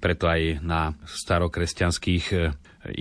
Preto 0.00 0.26
aj 0.26 0.64
na 0.64 0.96
starokresťanských 1.04 2.24
e, 2.32 2.36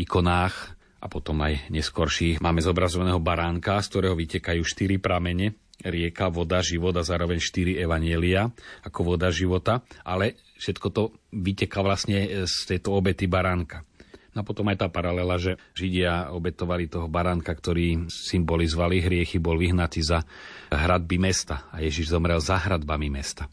ikonách 0.03 0.55
a 0.99 1.07
potom 1.07 1.39
aj 1.39 1.71
neskorších 1.71 2.43
máme 2.43 2.59
zobrazovaného 2.59 3.23
baránka, 3.23 3.79
z 3.79 3.87
ktorého 3.87 4.15
vytekajú 4.19 4.61
štyri 4.67 4.99
pramene, 4.99 5.55
rieka, 5.79 6.27
voda, 6.27 6.59
život 6.59 6.91
a 6.99 7.07
zároveň 7.07 7.39
štyri 7.39 7.79
evanielia 7.79 8.51
ako 8.83 9.15
voda 9.15 9.31
života, 9.31 9.79
ale 10.03 10.35
všetko 10.59 10.87
to 10.91 11.15
vyteká 11.31 11.79
vlastne 11.79 12.19
e, 12.27 12.29
z 12.43 12.75
tejto 12.75 12.91
obety 12.91 13.31
baránka. 13.31 13.87
No 14.35 14.45
a 14.45 14.47
potom 14.47 14.69
aj 14.69 14.85
tá 14.85 14.87
paralela, 14.93 15.41
že 15.41 15.57
Židia 15.73 16.29
obetovali 16.29 16.85
toho 16.85 17.09
baránka, 17.09 17.49
ktorý 17.49 18.11
symbolizovali 18.11 19.01
hriechy, 19.01 19.41
bol 19.41 19.57
vyhnatý 19.57 20.05
za 20.05 20.21
hradby 20.69 21.17
mesta 21.17 21.65
a 21.73 21.81
Ježiš 21.81 22.13
zomrel 22.13 22.37
za 22.37 22.61
hradbami 22.61 23.09
mesta. 23.09 23.47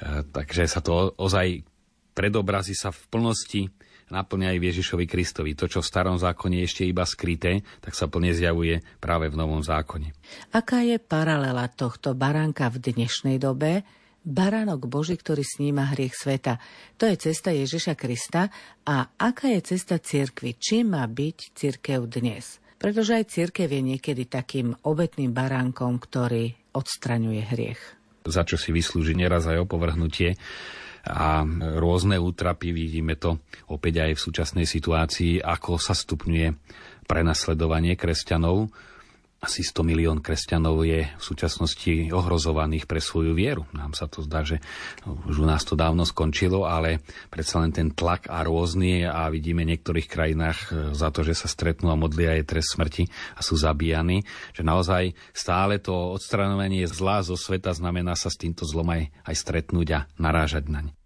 E, 0.00 0.24
takže 0.26 0.66
sa 0.66 0.80
to 0.80 1.14
ozaj 1.20 1.75
predobrazí 2.16 2.72
sa 2.72 2.88
v 2.88 3.04
plnosti 3.12 3.62
naplňa 4.08 4.56
aj 4.56 4.58
v 4.58 4.66
Ježišovi 4.72 5.04
Kristovi. 5.04 5.52
To, 5.58 5.68
čo 5.68 5.84
v 5.84 5.90
starom 5.92 6.16
zákone 6.16 6.62
je 6.62 6.66
ešte 6.66 6.82
iba 6.88 7.04
skryté, 7.04 7.60
tak 7.84 7.92
sa 7.92 8.08
plne 8.08 8.32
zjavuje 8.32 8.80
práve 9.02 9.28
v 9.28 9.36
novom 9.36 9.60
zákone. 9.60 10.16
Aká 10.56 10.80
je 10.80 10.96
paralela 10.96 11.68
tohto 11.68 12.16
baránka 12.16 12.72
v 12.72 12.80
dnešnej 12.80 13.36
dobe? 13.36 13.84
Baránok 14.26 14.90
Boží, 14.90 15.14
ktorý 15.14 15.46
sníma 15.46 15.94
hriech 15.94 16.18
sveta. 16.18 16.58
To 16.98 17.06
je 17.06 17.14
cesta 17.14 17.54
Ježiša 17.54 17.94
Krista. 17.94 18.50
A 18.82 19.06
aká 19.14 19.54
je 19.54 19.76
cesta 19.76 20.02
cirkvi? 20.02 20.58
Čím 20.58 20.98
má 20.98 21.06
byť 21.06 21.54
cirkev 21.54 22.10
dnes? 22.10 22.58
Pretože 22.74 23.22
aj 23.22 23.30
cirkev 23.30 23.70
je 23.70 23.82
niekedy 23.94 24.26
takým 24.26 24.74
obetným 24.82 25.30
baránkom, 25.30 26.02
ktorý 26.02 26.58
odstraňuje 26.74 27.42
hriech. 27.54 27.82
Za 28.26 28.42
čo 28.42 28.58
si 28.58 28.74
vyslúži 28.74 29.14
neraz 29.14 29.46
aj 29.46 29.62
opovrhnutie 29.62 30.34
a 31.06 31.46
rôzne 31.78 32.18
útrapy. 32.18 32.74
Vidíme 32.74 33.14
to 33.14 33.38
opäť 33.70 34.06
aj 34.06 34.10
v 34.18 34.24
súčasnej 34.26 34.66
situácii, 34.66 35.38
ako 35.40 35.78
sa 35.78 35.94
stupňuje 35.94 36.48
prenasledovanie 37.06 37.94
kresťanov. 37.94 38.68
Asi 39.36 39.60
100 39.60 39.84
milión 39.84 40.18
kresťanov 40.24 40.80
je 40.88 41.12
v 41.12 41.22
súčasnosti 41.22 42.08
ohrozovaných 42.08 42.88
pre 42.88 43.04
svoju 43.04 43.36
vieru. 43.36 43.68
Nám 43.76 43.92
sa 43.92 44.08
to 44.08 44.24
zdá, 44.24 44.40
že 44.42 44.64
už 45.04 45.44
u 45.44 45.46
nás 45.46 45.60
to 45.60 45.76
dávno 45.76 46.08
skončilo, 46.08 46.64
ale 46.64 47.04
predsa 47.28 47.60
len 47.60 47.68
ten 47.68 47.92
tlak 47.92 48.32
a 48.32 48.40
rôzny 48.40 49.04
a 49.04 49.28
vidíme 49.28 49.68
v 49.68 49.76
niektorých 49.76 50.08
krajinách 50.08 50.58
e, 50.72 50.96
za 50.96 51.12
to, 51.12 51.20
že 51.20 51.36
sa 51.36 51.52
stretnú 51.52 51.92
a 51.92 52.00
modlia 52.00 52.32
je 52.40 52.48
trest 52.48 52.80
smrti 52.80 53.12
a 53.36 53.44
sú 53.44 53.60
zabíjani, 53.60 54.24
že 54.56 54.64
naozaj 54.64 55.12
stále 55.36 55.84
to 55.84 55.94
odstranovanie 56.16 56.88
zla 56.88 57.20
zo 57.20 57.36
sveta 57.36 57.76
znamená 57.76 58.16
sa 58.16 58.32
s 58.32 58.40
týmto 58.40 58.64
zlom 58.64 58.88
aj, 58.88 59.12
aj 59.28 59.34
stretnúť 59.36 59.88
a 59.92 60.00
narážať 60.16 60.72
naň. 60.72 60.96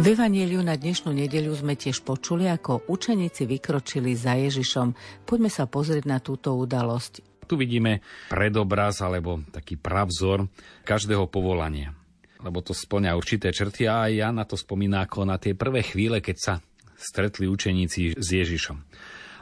V 0.00 0.16
Evangeliu 0.16 0.64
na 0.64 0.80
dnešnú 0.80 1.12
nedeľu 1.12 1.60
sme 1.60 1.76
tiež 1.76 2.00
počuli, 2.00 2.48
ako 2.48 2.88
učeníci 2.88 3.44
vykročili 3.44 4.16
za 4.16 4.32
Ježišom. 4.32 4.96
Poďme 5.28 5.52
sa 5.52 5.68
pozrieť 5.68 6.08
na 6.08 6.16
túto 6.24 6.56
udalosť. 6.56 7.44
Tu 7.44 7.52
vidíme 7.60 8.00
predobraz 8.32 9.04
alebo 9.04 9.44
taký 9.52 9.76
pravzor 9.76 10.48
každého 10.88 11.28
povolania. 11.28 11.92
Lebo 12.40 12.64
to 12.64 12.72
splňa 12.72 13.12
určité 13.12 13.52
črty 13.52 13.84
a 13.92 14.08
aj 14.08 14.12
ja 14.16 14.28
na 14.32 14.48
to 14.48 14.56
spomína 14.56 15.04
ako 15.04 15.28
na 15.28 15.36
tie 15.36 15.52
prvé 15.52 15.84
chvíle, 15.84 16.24
keď 16.24 16.36
sa 16.40 16.54
stretli 16.96 17.44
učeníci 17.44 18.16
s 18.16 18.28
Ježišom. 18.32 18.80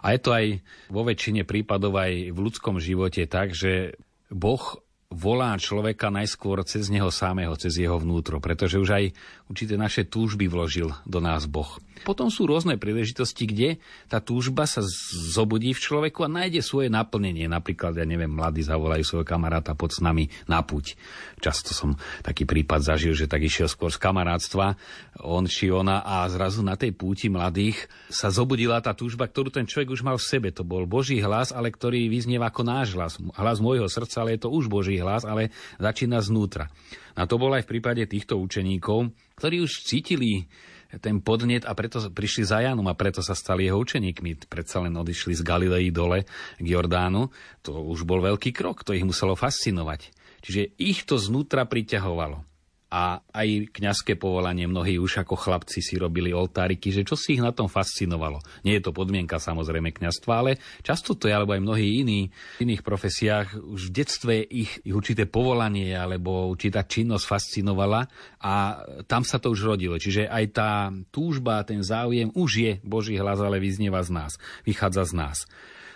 A 0.03 0.11
je 0.11 0.19
to 0.19 0.35
aj 0.35 0.59
vo 0.91 1.07
väčšine 1.07 1.47
prípadov 1.47 1.95
aj 1.95 2.35
v 2.35 2.39
ľudskom 2.39 2.83
živote 2.83 3.31
tak, 3.31 3.55
že 3.55 3.95
Boh 4.27 4.83
volá 5.09 5.57
človeka 5.57 6.13
najskôr 6.13 6.61
cez 6.69 6.93
neho 6.93 7.09
samého, 7.09 7.57
cez 7.57 7.81
jeho 7.81 7.97
vnútro, 7.97 8.45
pretože 8.45 8.77
už 8.77 8.91
aj 8.93 9.05
určité 9.49 9.81
naše 9.81 10.05
túžby 10.05 10.47
vložil 10.47 10.93
do 11.09 11.19
nás 11.19 11.49
Boh. 11.49 11.81
Potom 12.07 12.31
sú 12.31 12.47
rôzne 12.47 12.79
príležitosti, 12.79 13.49
kde 13.49 13.69
tá 14.07 14.23
túžba 14.23 14.71
sa 14.71 14.85
zobudí 15.11 15.75
v 15.75 15.83
človeku 15.83 16.23
a 16.23 16.31
nájde 16.31 16.63
svoje 16.63 16.87
naplnenie. 16.93 17.51
Napríklad, 17.51 17.99
ja 17.99 18.07
neviem, 18.07 18.31
mladí 18.31 18.63
zavolajú 18.63 19.03
svojho 19.03 19.27
kamaráta 19.27 19.75
pod 19.75 19.91
s 19.91 19.99
nami 19.99 20.31
na 20.47 20.63
puť. 20.63 20.95
Často 21.43 21.75
som 21.75 21.99
taký 22.23 22.47
prípad 22.47 22.87
zažil, 22.87 23.19
že 23.19 23.27
tak 23.27 23.43
išiel 23.43 23.67
skôr 23.67 23.91
z 23.91 23.99
kamarátstva, 23.99 24.79
on 25.27 25.51
či 25.51 25.75
ona 25.75 26.07
a 26.07 26.29
zrazu 26.31 26.63
na 26.63 26.79
tej 26.79 26.95
púti 26.95 27.27
mladých 27.27 27.91
sa 28.07 28.31
zobudila 28.31 28.79
tá 28.79 28.95
túžba, 28.95 29.27
ktorú 29.27 29.51
ten 29.51 29.67
človek 29.67 29.99
už 29.99 30.07
mal 30.07 30.21
v 30.21 30.29
sebe. 30.29 30.49
To 30.55 30.63
bol 30.63 30.87
Boží 30.87 31.19
hlas, 31.19 31.51
ale 31.51 31.75
ktorý 31.75 32.07
vyznieva 32.07 32.53
ako 32.53 32.63
náš 32.63 32.95
hlas. 32.95 33.19
Hlas 33.35 33.59
môjho 33.59 33.91
srdca, 33.91 34.23
ale 34.23 34.39
je 34.39 34.47
to 34.47 34.55
už 34.55 34.71
Boží 34.71 35.03
hlas, 35.03 35.27
ale 35.27 35.51
začína 35.83 36.23
znútra. 36.23 36.71
A 37.19 37.27
to 37.27 37.35
bol 37.35 37.51
aj 37.51 37.67
v 37.67 37.71
prípade 37.75 38.07
týchto 38.07 38.39
učeníkov, 38.39 39.11
ktorí 39.39 39.63
už 39.63 39.87
cítili 39.87 40.51
ten 40.99 41.23
podnet 41.23 41.63
a 41.69 41.77
preto 41.77 42.01
prišli 42.01 42.43
za 42.49 42.65
Jánom 42.65 42.89
a 42.91 42.99
preto 42.99 43.21
sa 43.23 43.37
stali 43.37 43.69
jeho 43.69 43.79
učeníkmi. 43.79 44.51
Predsa 44.51 44.83
len 44.83 44.97
odišli 44.97 45.37
z 45.37 45.43
Galilei 45.45 45.95
dole 45.95 46.25
k 46.57 46.67
Jordánu. 46.67 47.29
To 47.63 47.85
už 47.93 48.09
bol 48.09 48.25
veľký 48.25 48.51
krok, 48.57 48.83
to 48.83 48.97
ich 48.97 49.05
muselo 49.05 49.37
fascinovať. 49.37 50.11
Čiže 50.43 50.75
ich 50.81 51.05
to 51.05 51.21
znútra 51.21 51.69
priťahovalo 51.69 52.48
a 52.89 53.21
aj 53.21 53.69
kňazské 53.77 54.17
povolanie 54.17 54.65
mnohí 54.65 54.97
už 54.97 55.21
ako 55.21 55.37
chlapci 55.37 55.85
si 55.85 56.01
robili 56.01 56.33
oltáriky, 56.33 56.89
že 56.89 57.05
čo 57.05 57.21
si 57.21 57.37
ich 57.37 57.45
na 57.45 57.53
tom 57.53 57.69
fascinovalo. 57.69 58.41
Nie 58.65 58.81
je 58.81 58.89
to 58.89 58.97
podmienka 58.97 59.37
samozrejme 59.37 59.93
kňazstva, 59.93 60.33
ale 60.33 60.57
často 60.81 61.13
to 61.13 61.29
je, 61.29 61.37
alebo 61.37 61.53
aj 61.53 61.61
mnohí 61.61 62.01
iní 62.01 62.33
v 62.57 62.65
iných 62.65 62.81
profesiách, 62.81 63.61
už 63.61 63.93
v 63.93 63.95
detstve 63.95 64.35
ich, 64.41 64.81
ich 64.89 64.95
určité 64.97 65.29
povolanie 65.29 65.93
alebo 65.93 66.49
určitá 66.49 66.89
činnosť 66.89 67.25
fascinovala 67.29 68.09
a 68.41 68.81
tam 69.05 69.21
sa 69.21 69.37
to 69.37 69.53
už 69.53 69.69
rodilo. 69.69 70.01
Čiže 70.01 70.25
aj 70.25 70.45
tá 70.57 70.89
túžba, 71.13 71.61
ten 71.69 71.85
záujem 71.85 72.33
už 72.33 72.51
je 72.57 72.73
Boží 72.81 73.21
hlas, 73.21 73.37
ale 73.45 73.61
vyznieva 73.61 74.01
z 74.01 74.17
nás, 74.17 74.33
vychádza 74.65 75.05
z 75.05 75.13
nás. 75.13 75.39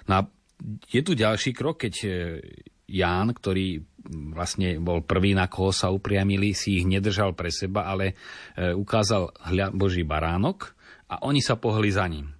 No 0.04 0.12
a 0.20 0.20
je 0.92 1.00
tu 1.00 1.16
ďalší 1.16 1.56
krok, 1.56 1.88
keď 1.88 1.94
Ján, 2.88 3.32
ktorý 3.32 3.80
vlastne 4.34 4.82
bol 4.82 5.06
prvý, 5.06 5.32
na 5.32 5.46
koho 5.46 5.70
sa 5.70 5.94
upriamili, 5.94 6.52
si 6.52 6.82
ich 6.82 6.86
nedržal 6.88 7.32
pre 7.32 7.54
seba, 7.54 7.86
ale 7.86 8.18
e, 8.58 8.74
ukázal 8.74 9.30
Boží 9.72 10.02
baránok 10.02 10.74
a 11.06 11.22
oni 11.22 11.38
sa 11.38 11.54
pohli 11.54 11.88
za 11.94 12.04
ním. 12.10 12.34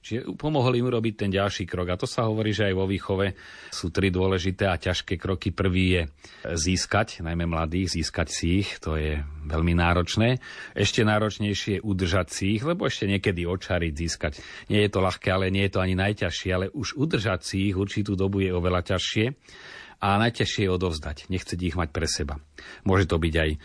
Čiže 0.00 0.32
pomohli 0.32 0.80
im 0.80 0.88
urobiť 0.88 1.14
ten 1.14 1.30
ďalší 1.30 1.68
krok. 1.68 1.92
A 1.92 2.00
to 2.00 2.08
sa 2.08 2.24
hovorí, 2.24 2.56
že 2.56 2.72
aj 2.72 2.74
vo 2.74 2.88
výchove 2.88 3.36
sú 3.68 3.92
tri 3.92 4.08
dôležité 4.08 4.64
a 4.64 4.80
ťažké 4.80 5.20
kroky. 5.20 5.52
Prvý 5.52 5.84
je 5.92 6.02
získať, 6.56 7.20
najmä 7.20 7.44
mladých, 7.44 8.00
získať 8.00 8.28
si 8.32 8.64
ich. 8.64 8.80
To 8.80 8.96
je 8.96 9.20
veľmi 9.44 9.76
náročné. 9.76 10.40
Ešte 10.72 11.04
náročnejšie 11.04 11.78
je 11.78 11.84
udržať 11.84 12.26
si 12.32 12.56
ich, 12.56 12.64
lebo 12.64 12.88
ešte 12.88 13.04
niekedy 13.04 13.44
očariť, 13.44 13.92
získať. 13.92 14.32
Nie 14.72 14.88
je 14.88 14.90
to 14.90 15.04
ľahké, 15.04 15.28
ale 15.28 15.52
nie 15.52 15.68
je 15.68 15.72
to 15.76 15.84
ani 15.84 15.92
najťažšie. 16.00 16.50
Ale 16.50 16.66
už 16.72 16.96
udržať 16.96 17.44
si 17.44 17.68
ich 17.68 17.76
určitú 17.76 18.16
dobu 18.16 18.40
je 18.40 18.56
oveľa 18.56 18.96
ťažšie 18.96 19.36
a 20.00 20.16
najťažšie 20.16 20.64
je 20.64 20.72
odovzdať, 20.72 21.16
nechceť 21.28 21.60
ich 21.60 21.76
mať 21.76 21.92
pre 21.92 22.08
seba. 22.08 22.40
Môže 22.88 23.04
to 23.04 23.20
byť 23.20 23.34
aj 23.36 23.50
e, 23.52 23.58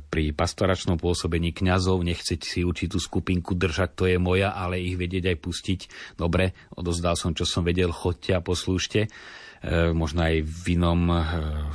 pri 0.00 0.32
pastoračnom 0.32 0.96
pôsobení 0.96 1.52
kňazov, 1.52 2.00
nechceť 2.00 2.40
si 2.40 2.60
určitú 2.64 2.96
skupinku 2.96 3.52
držať, 3.52 3.90
to 3.92 4.04
je 4.08 4.16
moja, 4.16 4.56
ale 4.56 4.80
ich 4.80 4.96
vedieť 4.96 5.36
aj 5.36 5.38
pustiť. 5.44 5.80
Dobre, 6.16 6.56
odovzdal 6.72 7.20
som, 7.20 7.36
čo 7.36 7.44
som 7.44 7.60
vedel, 7.68 7.92
chodte 7.92 8.32
a 8.32 8.40
poslúžte. 8.40 9.12
E, 9.60 9.92
možno 9.92 10.24
aj 10.24 10.40
v 10.40 10.64
inom 10.72 11.00
e, 11.12 11.16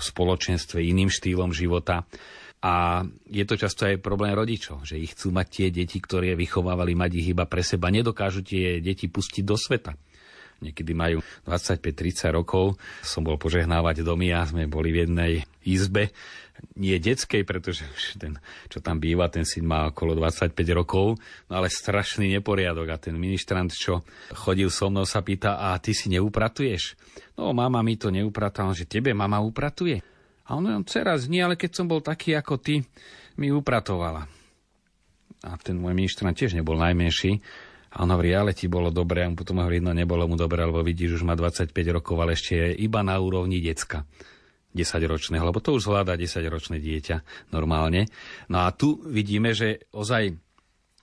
spoločenstve, 0.02 0.82
iným 0.82 1.14
štýlom 1.14 1.54
života. 1.54 2.10
A 2.66 3.06
je 3.30 3.46
to 3.46 3.56
často 3.56 3.88
aj 3.88 4.04
problém 4.04 4.34
rodičov, 4.36 4.84
že 4.84 5.00
ich 5.00 5.14
chcú 5.16 5.32
mať 5.32 5.48
tie 5.48 5.68
deti, 5.72 6.02
ktoré 6.02 6.34
vychovávali 6.34 6.92
mať 6.98 7.12
ich 7.16 7.32
iba 7.32 7.46
pre 7.46 7.62
seba. 7.62 7.94
Nedokážu 7.94 8.42
tie 8.42 8.82
deti 8.82 9.06
pustiť 9.06 9.44
do 9.46 9.56
sveta 9.56 9.96
niekedy 10.60 10.92
majú 10.96 11.24
25-30 11.48 12.36
rokov. 12.36 12.80
Som 13.04 13.28
bol 13.28 13.40
požehnávať 13.40 14.04
domy 14.04 14.32
a 14.32 14.48
sme 14.48 14.68
boli 14.68 14.92
v 14.94 15.08
jednej 15.08 15.34
izbe, 15.64 16.12
nie 16.76 16.96
detskej, 17.00 17.48
pretože 17.48 17.88
ten, 18.20 18.36
čo 18.68 18.84
tam 18.84 19.00
býva, 19.00 19.32
ten 19.32 19.48
syn 19.48 19.64
má 19.64 19.92
okolo 19.92 20.16
25 20.16 20.52
rokov, 20.76 21.16
no 21.48 21.54
ale 21.56 21.72
strašný 21.72 22.28
neporiadok. 22.40 22.88
A 22.92 23.00
ten 23.00 23.16
ministrant, 23.16 23.72
čo 23.72 24.04
chodil 24.36 24.68
so 24.68 24.92
mnou, 24.92 25.08
sa 25.08 25.24
pýta, 25.24 25.60
a 25.60 25.80
ty 25.80 25.96
si 25.96 26.12
neupratuješ? 26.12 27.00
No, 27.40 27.56
mama 27.56 27.80
mi 27.80 27.96
to 27.96 28.12
neupratala, 28.12 28.76
že 28.76 28.90
tebe 28.90 29.16
mama 29.16 29.40
upratuje. 29.40 30.04
A 30.50 30.58
on, 30.58 30.66
on 30.68 30.84
teraz 30.84 31.30
nie, 31.30 31.40
ale 31.40 31.56
keď 31.56 31.72
som 31.72 31.86
bol 31.88 32.04
taký 32.04 32.36
ako 32.36 32.60
ty, 32.60 32.82
mi 33.40 33.54
upratovala. 33.54 34.28
A 35.40 35.56
ten 35.64 35.80
môj 35.80 35.96
ministrant 35.96 36.36
tiež 36.36 36.58
nebol 36.58 36.76
najmenší, 36.76 37.40
a 37.90 38.06
on 38.06 38.14
hovorí, 38.14 38.30
ale 38.38 38.54
ti 38.54 38.70
bolo 38.70 38.94
dobre. 38.94 39.26
A 39.26 39.30
potom 39.34 39.62
hovorí, 39.62 39.82
no 39.82 39.90
nebolo 39.94 40.30
mu 40.30 40.38
dobre, 40.38 40.62
lebo 40.62 40.86
vidíš, 40.86 41.22
už 41.22 41.24
má 41.26 41.34
25 41.34 41.74
rokov, 41.90 42.16
ale 42.22 42.38
ešte 42.38 42.54
je 42.54 42.68
iba 42.86 43.02
na 43.02 43.18
úrovni 43.18 43.58
decka. 43.62 44.06
10-ročného, 44.70 45.42
lebo 45.42 45.58
to 45.66 45.74
už 45.74 45.90
zvláda 45.90 46.14
10-ročné 46.14 46.78
dieťa 46.78 47.50
normálne. 47.50 48.06
No 48.54 48.62
a 48.62 48.70
tu 48.70 49.02
vidíme, 49.02 49.58
že 49.58 49.90
ozaj 49.90 50.38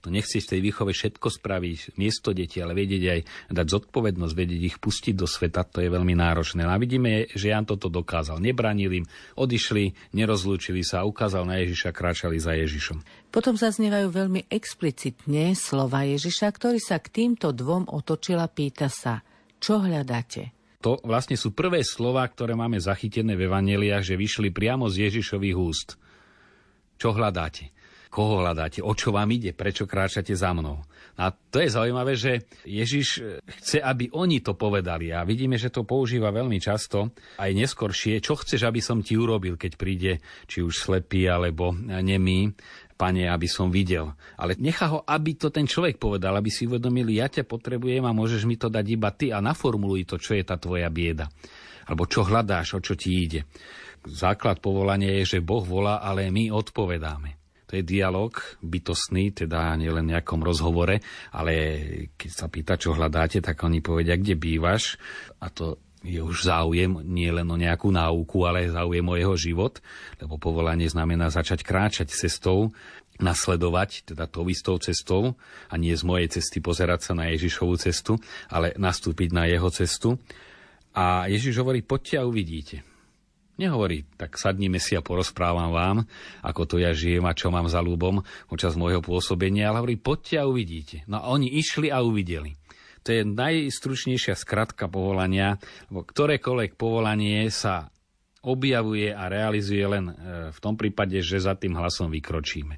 to 0.06 0.14
nechceš 0.14 0.46
v 0.46 0.52
tej 0.54 0.60
výchove 0.70 0.94
všetko 0.94 1.26
spraviť, 1.34 1.98
miesto 1.98 2.30
detí, 2.30 2.62
ale 2.62 2.78
vedieť 2.78 3.02
aj 3.10 3.20
dať 3.50 3.66
zodpovednosť, 3.66 4.34
vedieť 4.38 4.62
ich 4.62 4.76
pustiť 4.78 5.18
do 5.18 5.26
sveta, 5.26 5.66
to 5.66 5.82
je 5.82 5.90
veľmi 5.90 6.14
náročné. 6.14 6.62
No 6.62 6.70
a 6.70 6.78
vidíme, 6.78 7.26
že 7.34 7.50
Jan 7.50 7.66
toto 7.66 7.90
dokázal. 7.90 8.38
Nebranil 8.38 9.02
im, 9.02 9.06
odišli, 9.34 10.14
nerozlúčili 10.14 10.86
sa, 10.86 11.02
ukázal 11.02 11.42
na 11.42 11.58
Ježiša, 11.58 11.90
kráčali 11.90 12.38
za 12.38 12.54
Ježišom. 12.54 13.02
Potom 13.34 13.58
zaznievajú 13.58 14.14
veľmi 14.14 14.46
explicitne 14.46 15.58
slova 15.58 16.06
Ježiša, 16.06 16.54
ktorý 16.54 16.78
sa 16.78 17.02
k 17.02 17.10
týmto 17.10 17.50
dvom 17.50 17.90
otočil 17.90 18.38
a 18.38 18.46
pýta 18.46 18.86
sa, 18.86 19.26
čo 19.58 19.82
hľadáte? 19.82 20.54
To 20.86 21.02
vlastne 21.02 21.34
sú 21.34 21.50
prvé 21.50 21.82
slova, 21.82 22.22
ktoré 22.22 22.54
máme 22.54 22.78
zachytené 22.78 23.34
v 23.34 23.50
Evangeliách, 23.50 24.06
že 24.06 24.14
vyšli 24.14 24.54
priamo 24.54 24.86
z 24.86 25.10
Ježišových 25.10 25.58
úst. 25.58 25.98
Čo 26.94 27.10
hľadáte? 27.10 27.74
Koho 28.16 28.40
hľadáte, 28.40 28.80
o 28.80 28.96
čo 28.96 29.12
vám 29.12 29.28
ide, 29.28 29.52
prečo 29.52 29.84
kráčate 29.84 30.32
za 30.32 30.56
mnou. 30.56 30.80
A 31.20 31.28
to 31.32 31.60
je 31.60 31.68
zaujímavé, 31.68 32.16
že 32.16 32.48
Ježiš 32.64 33.20
chce, 33.44 33.80
aby 33.80 34.08
oni 34.16 34.40
to 34.40 34.56
povedali. 34.56 35.12
A 35.12 35.24
vidíme, 35.24 35.60
že 35.60 35.68
to 35.68 35.84
používa 35.84 36.32
veľmi 36.32 36.56
často, 36.56 37.12
aj 37.36 37.52
neskoršie. 37.52 38.24
Čo 38.24 38.40
chceš, 38.40 38.64
aby 38.64 38.80
som 38.80 39.04
ti 39.04 39.20
urobil, 39.20 39.60
keď 39.60 39.72
príde 39.76 40.12
či 40.48 40.64
už 40.64 40.76
slepý 40.76 41.28
alebo 41.28 41.76
nemý, 41.76 42.56
pane, 42.96 43.28
aby 43.28 43.48
som 43.48 43.68
videl. 43.68 44.16
Ale 44.40 44.56
nechá 44.56 44.88
ho, 44.92 45.04
aby 45.04 45.36
to 45.36 45.52
ten 45.52 45.68
človek 45.68 46.00
povedal, 46.00 46.32
aby 46.36 46.48
si 46.48 46.64
uvedomil, 46.64 47.12
ja 47.12 47.28
ťa 47.28 47.44
potrebujem 47.44 48.04
a 48.04 48.16
môžeš 48.16 48.48
mi 48.48 48.56
to 48.56 48.72
dať 48.72 48.86
iba 48.88 49.12
ty 49.12 49.28
a 49.32 49.44
naformuluj 49.44 50.08
to, 50.08 50.16
čo 50.16 50.32
je 50.32 50.44
tá 50.44 50.56
tvoja 50.56 50.88
bieda. 50.88 51.28
Alebo 51.84 52.08
čo 52.08 52.24
hľadáš, 52.24 52.76
o 52.76 52.80
čo 52.80 52.96
ti 52.96 53.24
ide. 53.24 53.44
Základ 54.08 54.64
povolania 54.64 55.12
je, 55.20 55.36
že 55.36 55.44
Boh 55.44 55.64
volá, 55.64 56.00
ale 56.00 56.28
my 56.32 56.52
odpovedáme. 56.52 57.45
To 57.66 57.72
je 57.74 57.82
dialog 57.82 58.30
bytostný, 58.62 59.34
teda 59.34 59.74
nielen 59.74 60.14
nejakom 60.14 60.38
rozhovore, 60.38 61.02
ale 61.34 61.52
keď 62.14 62.30
sa 62.30 62.46
pýta, 62.46 62.78
čo 62.78 62.94
hľadáte, 62.94 63.42
tak 63.42 63.58
oni 63.66 63.82
povedia, 63.82 64.14
kde 64.14 64.38
bývaš. 64.38 64.94
A 65.42 65.50
to 65.50 65.82
je 66.06 66.22
už 66.22 66.46
záujem 66.46 67.02
nie 67.02 67.26
len 67.34 67.50
o 67.50 67.58
nejakú 67.58 67.90
náuku, 67.90 68.46
ale 68.46 68.70
záujem 68.70 69.02
o 69.02 69.18
jeho 69.18 69.34
život, 69.34 69.82
lebo 70.22 70.38
povolanie 70.38 70.86
znamená 70.86 71.26
začať 71.34 71.66
kráčať 71.66 72.14
cestou, 72.14 72.70
nasledovať, 73.18 74.14
teda 74.14 74.30
tou 74.30 74.46
istou 74.46 74.78
cestou 74.78 75.34
a 75.66 75.74
nie 75.74 75.96
z 75.96 76.06
mojej 76.06 76.38
cesty 76.38 76.62
pozerať 76.62 77.10
sa 77.10 77.12
na 77.18 77.32
Ježišovú 77.34 77.74
cestu, 77.80 78.20
ale 78.46 78.76
nastúpiť 78.78 79.34
na 79.34 79.50
jeho 79.50 79.66
cestu. 79.74 80.20
A 80.96 81.26
Ježiš 81.28 81.60
hovorí, 81.60 81.82
poďte 81.82 82.22
a 82.22 82.28
uvidíte. 82.28 82.95
Nehovorí, 83.56 84.04
tak 84.20 84.36
sadnime 84.36 84.76
si 84.76 84.92
a 84.92 85.00
porozprávam 85.00 85.72
vám, 85.72 85.96
ako 86.44 86.62
to 86.68 86.76
ja 86.76 86.92
žijem 86.92 87.24
a 87.24 87.32
čo 87.32 87.48
mám 87.48 87.72
za 87.72 87.80
ľubom 87.80 88.20
počas 88.52 88.76
môjho 88.76 89.00
pôsobenia, 89.00 89.72
ale 89.72 89.80
hovorí, 89.80 89.96
poďte 89.96 90.44
a 90.44 90.44
uvidíte. 90.44 90.96
No 91.08 91.24
a 91.24 91.32
oni 91.32 91.48
išli 91.56 91.88
a 91.88 92.04
uvideli. 92.04 92.52
To 93.08 93.14
je 93.16 93.22
najstručnejšia 93.24 94.36
skratka 94.36 94.92
povolania, 94.92 95.56
lebo 95.88 96.04
ktorékoľvek 96.04 96.76
povolanie 96.76 97.48
sa 97.48 97.88
objavuje 98.44 99.08
a 99.08 99.26
realizuje 99.26 99.82
len 99.82 100.10
e, 100.10 100.14
v 100.52 100.58
tom 100.60 100.76
prípade, 100.76 101.18
že 101.24 101.40
za 101.40 101.56
tým 101.56 101.74
hlasom 101.74 102.12
vykročíme. 102.12 102.76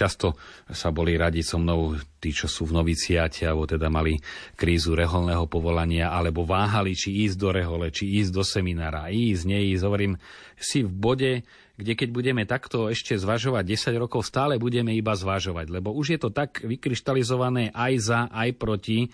Často 0.00 0.40
sa 0.72 0.88
boli 0.88 1.12
radiť 1.20 1.44
so 1.44 1.60
mnou 1.60 1.92
tí, 2.16 2.32
čo 2.32 2.48
sú 2.48 2.64
v 2.64 2.80
noviciate, 2.80 3.44
alebo 3.44 3.68
teda 3.68 3.92
mali 3.92 4.16
krízu 4.56 4.96
reholného 4.96 5.44
povolania, 5.44 6.08
alebo 6.08 6.48
váhali, 6.48 6.96
či 6.96 7.28
ísť 7.28 7.36
do 7.36 7.52
rehole, 7.52 7.92
či 7.92 8.08
ísť 8.24 8.32
do 8.32 8.40
seminára, 8.40 9.12
ísť, 9.12 9.44
neísť. 9.44 9.84
Hovorím, 9.84 10.16
si 10.56 10.80
v 10.80 10.88
bode, 10.88 11.32
kde 11.76 11.92
keď 11.92 12.08
budeme 12.16 12.48
takto 12.48 12.88
ešte 12.88 13.12
zvažovať 13.12 13.92
10 13.92 14.00
rokov, 14.00 14.24
stále 14.24 14.56
budeme 14.56 14.96
iba 14.96 15.12
zvažovať, 15.12 15.68
lebo 15.68 15.92
už 15.92 16.16
je 16.16 16.20
to 16.20 16.32
tak 16.32 16.64
vykryštalizované 16.64 17.76
aj 17.76 17.92
za, 18.00 18.20
aj 18.32 18.56
proti, 18.56 19.12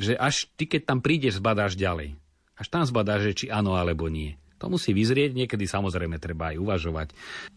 že 0.00 0.16
až 0.16 0.48
ty, 0.56 0.64
keď 0.64 0.88
tam 0.88 0.98
prídeš, 1.04 1.44
zbadáš 1.44 1.76
ďalej. 1.76 2.16
Až 2.56 2.66
tam 2.72 2.88
zbadáš, 2.88 3.32
že 3.32 3.36
či 3.36 3.46
áno 3.52 3.76
alebo 3.76 4.08
nie. 4.08 4.41
To 4.62 4.70
musí 4.70 4.94
vyzrieť, 4.94 5.34
niekedy 5.34 5.66
samozrejme 5.66 6.22
treba 6.22 6.54
aj 6.54 6.56
uvažovať, 6.62 7.08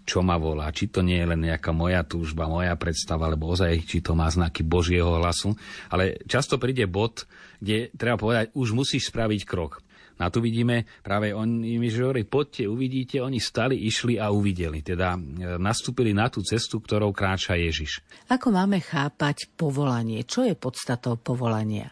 čo 0.09 0.25
ma 0.25 0.41
volá, 0.41 0.73
či 0.73 0.89
to 0.89 1.05
nie 1.05 1.21
je 1.21 1.29
len 1.29 1.45
nejaká 1.45 1.69
moja 1.69 2.01
túžba, 2.01 2.49
moja 2.49 2.73
predstava, 2.73 3.29
alebo 3.29 3.53
ozaj, 3.53 3.85
či 3.85 4.01
to 4.01 4.17
má 4.17 4.25
znaky 4.25 4.65
Božieho 4.65 5.21
hlasu. 5.21 5.53
Ale 5.93 6.17
často 6.25 6.57
príde 6.57 6.89
bod, 6.89 7.29
kde 7.61 7.93
treba 7.93 8.17
povedať, 8.17 8.57
už 8.57 8.73
musíš 8.73 9.13
spraviť 9.13 9.45
krok. 9.45 9.85
Na 10.15 10.31
tu 10.31 10.39
vidíme 10.39 10.87
práve 11.03 11.35
oni 11.35 11.75
mi 11.75 11.91
hovorí, 11.91 12.23
poďte, 12.23 12.71
uvidíte, 12.71 13.19
oni 13.19 13.37
stali, 13.37 13.75
išli 13.83 14.15
a 14.15 14.31
uvideli. 14.31 14.79
Teda 14.79 15.19
e, 15.19 15.59
nastúpili 15.59 16.15
na 16.15 16.31
tú 16.31 16.39
cestu, 16.39 16.79
ktorou 16.79 17.11
kráča 17.11 17.59
Ježiš. 17.59 17.99
Ako 18.31 18.55
máme 18.55 18.79
chápať 18.79 19.51
povolanie? 19.59 20.23
Čo 20.23 20.47
je 20.47 20.55
podstatou 20.55 21.19
povolania? 21.19 21.91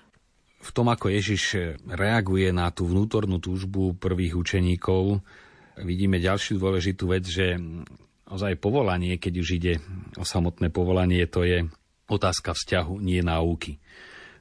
V 0.63 0.69
tom, 0.71 0.87
ako 0.87 1.11
Ježiš 1.11 1.75
reaguje 1.83 2.55
na 2.55 2.71
tú 2.71 2.87
vnútornú 2.87 3.43
túžbu 3.43 3.99
prvých 3.99 4.39
učeníkov, 4.39 5.19
vidíme 5.83 6.23
ďalšiu 6.23 6.55
dôležitú 6.55 7.11
vec, 7.11 7.27
že 7.27 7.59
ozaj 8.31 8.63
povolanie, 8.63 9.19
keď 9.19 9.33
už 9.43 9.49
ide 9.59 9.73
o 10.15 10.23
samotné 10.23 10.71
povolanie, 10.71 11.27
to 11.27 11.43
je 11.43 11.67
otázka 12.07 12.55
vzťahu, 12.55 13.03
nie 13.03 13.19
náuky. 13.19 13.83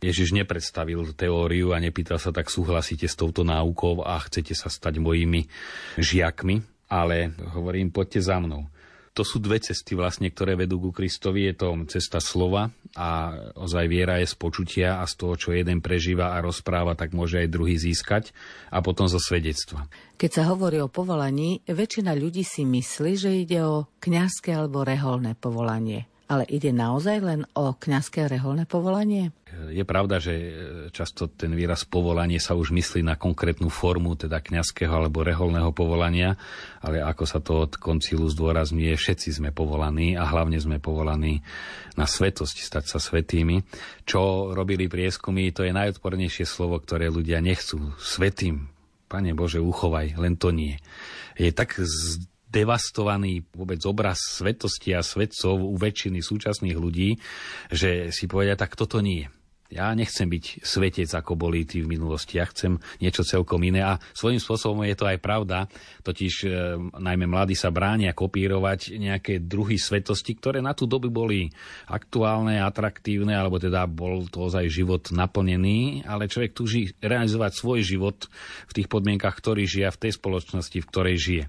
Ježiš 0.03 0.35
nepredstavil 0.35 1.15
teóriu 1.15 1.71
a 1.75 1.79
nepýtal 1.79 2.19
sa, 2.19 2.35
tak 2.35 2.51
súhlasíte 2.51 3.07
s 3.07 3.15
touto 3.15 3.47
náukou 3.47 4.03
a 4.03 4.19
chcete 4.19 4.55
sa 4.55 4.67
stať 4.67 4.99
mojimi 4.99 5.47
žiakmi, 5.95 6.63
ale 6.91 7.35
hovorím, 7.55 7.95
poďte 7.95 8.27
za 8.27 8.43
mnou. 8.43 8.67
To 9.13 9.29
sú 9.29 9.45
dve 9.45 9.61
cesty 9.61 9.93
vlastne, 9.93 10.33
ktoré 10.33 10.57
vedú 10.57 10.81
ku 10.81 10.89
Kristovi. 10.89 11.45
Je 11.45 11.55
to 11.57 11.77
cesta 11.85 12.17
slova 12.17 12.73
a 12.97 13.37
ozaj 13.61 13.85
viera 13.85 14.17
je 14.21 14.29
z 14.29 14.37
počutia 14.41 14.89
a 15.01 15.05
z 15.05 15.15
toho, 15.21 15.35
čo 15.37 15.49
jeden 15.53 15.85
prežíva 15.85 16.33
a 16.33 16.41
rozpráva, 16.41 16.97
tak 16.97 17.13
môže 17.13 17.41
aj 17.41 17.53
druhý 17.53 17.77
získať 17.77 18.33
a 18.73 18.81
potom 18.81 19.09
zo 19.13 19.21
svedectva. 19.21 19.85
Keď 20.17 20.31
sa 20.33 20.49
hovorí 20.49 20.81
o 20.81 20.89
povolaní, 20.89 21.61
väčšina 21.69 22.17
ľudí 22.17 22.41
si 22.41 22.65
myslí, 22.65 23.13
že 23.17 23.31
ide 23.37 23.61
o 23.65 23.89
kňazské 24.01 24.57
alebo 24.57 24.81
reholné 24.81 25.37
povolanie. 25.37 26.12
Ale 26.33 26.49
ide 26.49 26.73
naozaj 26.73 27.21
len 27.21 27.45
o 27.53 27.77
kňazské 27.77 28.25
reholné 28.25 28.65
povolanie? 28.65 29.37
Je 29.69 29.85
pravda, 29.85 30.17
že 30.17 30.33
často 30.97 31.29
ten 31.29 31.53
výraz 31.53 31.85
povolanie 31.85 32.41
sa 32.41 32.57
už 32.57 32.73
myslí 32.73 33.05
na 33.05 33.21
konkrétnu 33.21 33.69
formu, 33.69 34.17
teda 34.17 34.41
kňazského 34.41 34.89
alebo 34.89 35.21
reholného 35.21 35.77
povolania, 35.77 36.41
ale 36.81 37.05
ako 37.05 37.25
sa 37.29 37.37
to 37.45 37.69
od 37.69 37.77
koncilu 37.77 38.25
zdôrazňuje, 38.33 38.97
všetci 38.97 39.45
sme 39.45 39.53
povolaní 39.53 40.17
a 40.17 40.25
hlavne 40.25 40.57
sme 40.57 40.81
povolaní 40.81 41.45
na 42.01 42.09
svetosť, 42.09 42.65
stať 42.65 42.85
sa 42.89 42.97
svetými. 42.97 43.61
Čo 44.09 44.57
robili 44.57 44.89
prieskumy, 44.89 45.53
to 45.53 45.69
je 45.69 45.77
najodpornejšie 45.77 46.49
slovo, 46.49 46.81
ktoré 46.81 47.13
ľudia 47.13 47.45
nechcú. 47.45 47.93
Svetým, 48.01 48.73
Pane 49.13 49.37
Bože, 49.37 49.61
uchovaj, 49.61 50.17
len 50.17 50.41
to 50.41 50.49
nie. 50.49 50.81
Je 51.37 51.53
tak 51.53 51.77
devastovaný 52.53 53.49
vôbec 53.57 53.81
obraz 53.89 54.21
svetosti 54.21 54.93
a 54.93 55.01
svetcov 55.01 55.57
u 55.57 55.77
väčšiny 55.81 56.21
súčasných 56.21 56.77
ľudí, 56.77 57.17
že 57.73 58.13
si 58.13 58.29
povedia, 58.29 58.55
tak 58.61 58.77
toto 58.77 59.01
nie. 59.01 59.25
Ja 59.73 59.89
nechcem 59.97 60.29
byť 60.29 60.61
svetec, 60.61 61.09
ako 61.09 61.33
boli 61.33 61.65
tí 61.65 61.81
v 61.81 61.97
minulosti. 61.97 62.37
Ja 62.37 62.45
chcem 62.45 62.77
niečo 63.01 63.25
celkom 63.25 63.57
iné. 63.65 63.81
A 63.81 63.97
svojím 64.13 64.37
spôsobom 64.37 64.85
je 64.85 64.93
to 64.93 65.09
aj 65.09 65.17
pravda. 65.17 65.65
Totiž 66.05 66.35
e, 66.45 66.49
najmä 67.01 67.25
mladí 67.25 67.57
sa 67.57 67.73
bránia 67.73 68.13
kopírovať 68.13 69.01
nejaké 69.01 69.41
druhy 69.41 69.81
svetosti, 69.81 70.37
ktoré 70.37 70.61
na 70.61 70.77
tú 70.77 70.85
dobu 70.85 71.09
boli 71.09 71.49
aktuálne, 71.89 72.61
atraktívne, 72.61 73.33
alebo 73.33 73.57
teda 73.57 73.89
bol 73.89 74.29
to 74.29 74.53
ozaj 74.53 74.69
život 74.69 75.09
naplnený. 75.09 76.05
Ale 76.05 76.29
človek 76.29 76.53
túži 76.53 76.93
realizovať 77.01 77.57
svoj 77.57 77.81
život 77.81 78.29
v 78.69 78.73
tých 78.77 78.93
podmienkach, 78.93 79.33
ktorý 79.41 79.65
žije, 79.65 79.89
v 79.89 80.01
tej 80.05 80.13
spoločnosti, 80.21 80.79
v 80.85 80.91
ktorej 80.93 81.17
žije. 81.17 81.45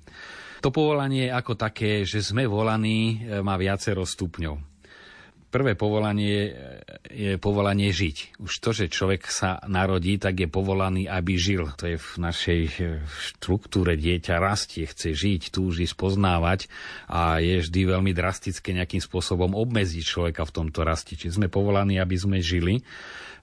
To 0.64 0.72
povolanie 0.72 1.28
ako 1.28 1.60
také, 1.60 2.08
že 2.08 2.24
sme 2.24 2.48
volaní, 2.48 3.20
e, 3.20 3.44
má 3.44 3.60
viacero 3.60 4.08
stupňov. 4.08 4.72
Prvé 5.52 5.76
povolanie 5.76 6.40
e, 6.40 6.52
je 7.12 7.32
povolanie 7.36 7.92
žiť. 7.92 8.40
Už 8.40 8.64
to, 8.64 8.72
že 8.72 8.88
človek 8.88 9.28
sa 9.28 9.60
narodí, 9.68 10.16
tak 10.16 10.40
je 10.40 10.48
povolaný, 10.48 11.12
aby 11.12 11.36
žil. 11.36 11.68
To 11.76 11.92
je 11.92 12.00
v 12.00 12.12
našej 12.16 12.62
e, 12.64 12.74
štruktúre 13.04 14.00
dieťa 14.00 14.40
rastie, 14.40 14.88
chce 14.88 15.12
žiť, 15.12 15.52
túži 15.52 15.84
spoznávať 15.84 16.72
a 17.12 17.44
je 17.44 17.60
vždy 17.60 17.82
veľmi 17.84 18.16
drastické 18.16 18.72
nejakým 18.72 19.04
spôsobom 19.04 19.60
obmedziť 19.60 20.04
človeka 20.08 20.48
v 20.48 20.64
tomto 20.64 20.88
rasti. 20.88 21.20
Čiže 21.20 21.44
sme 21.44 21.52
povolaní, 21.52 22.00
aby 22.00 22.16
sme 22.16 22.40
žili 22.40 22.80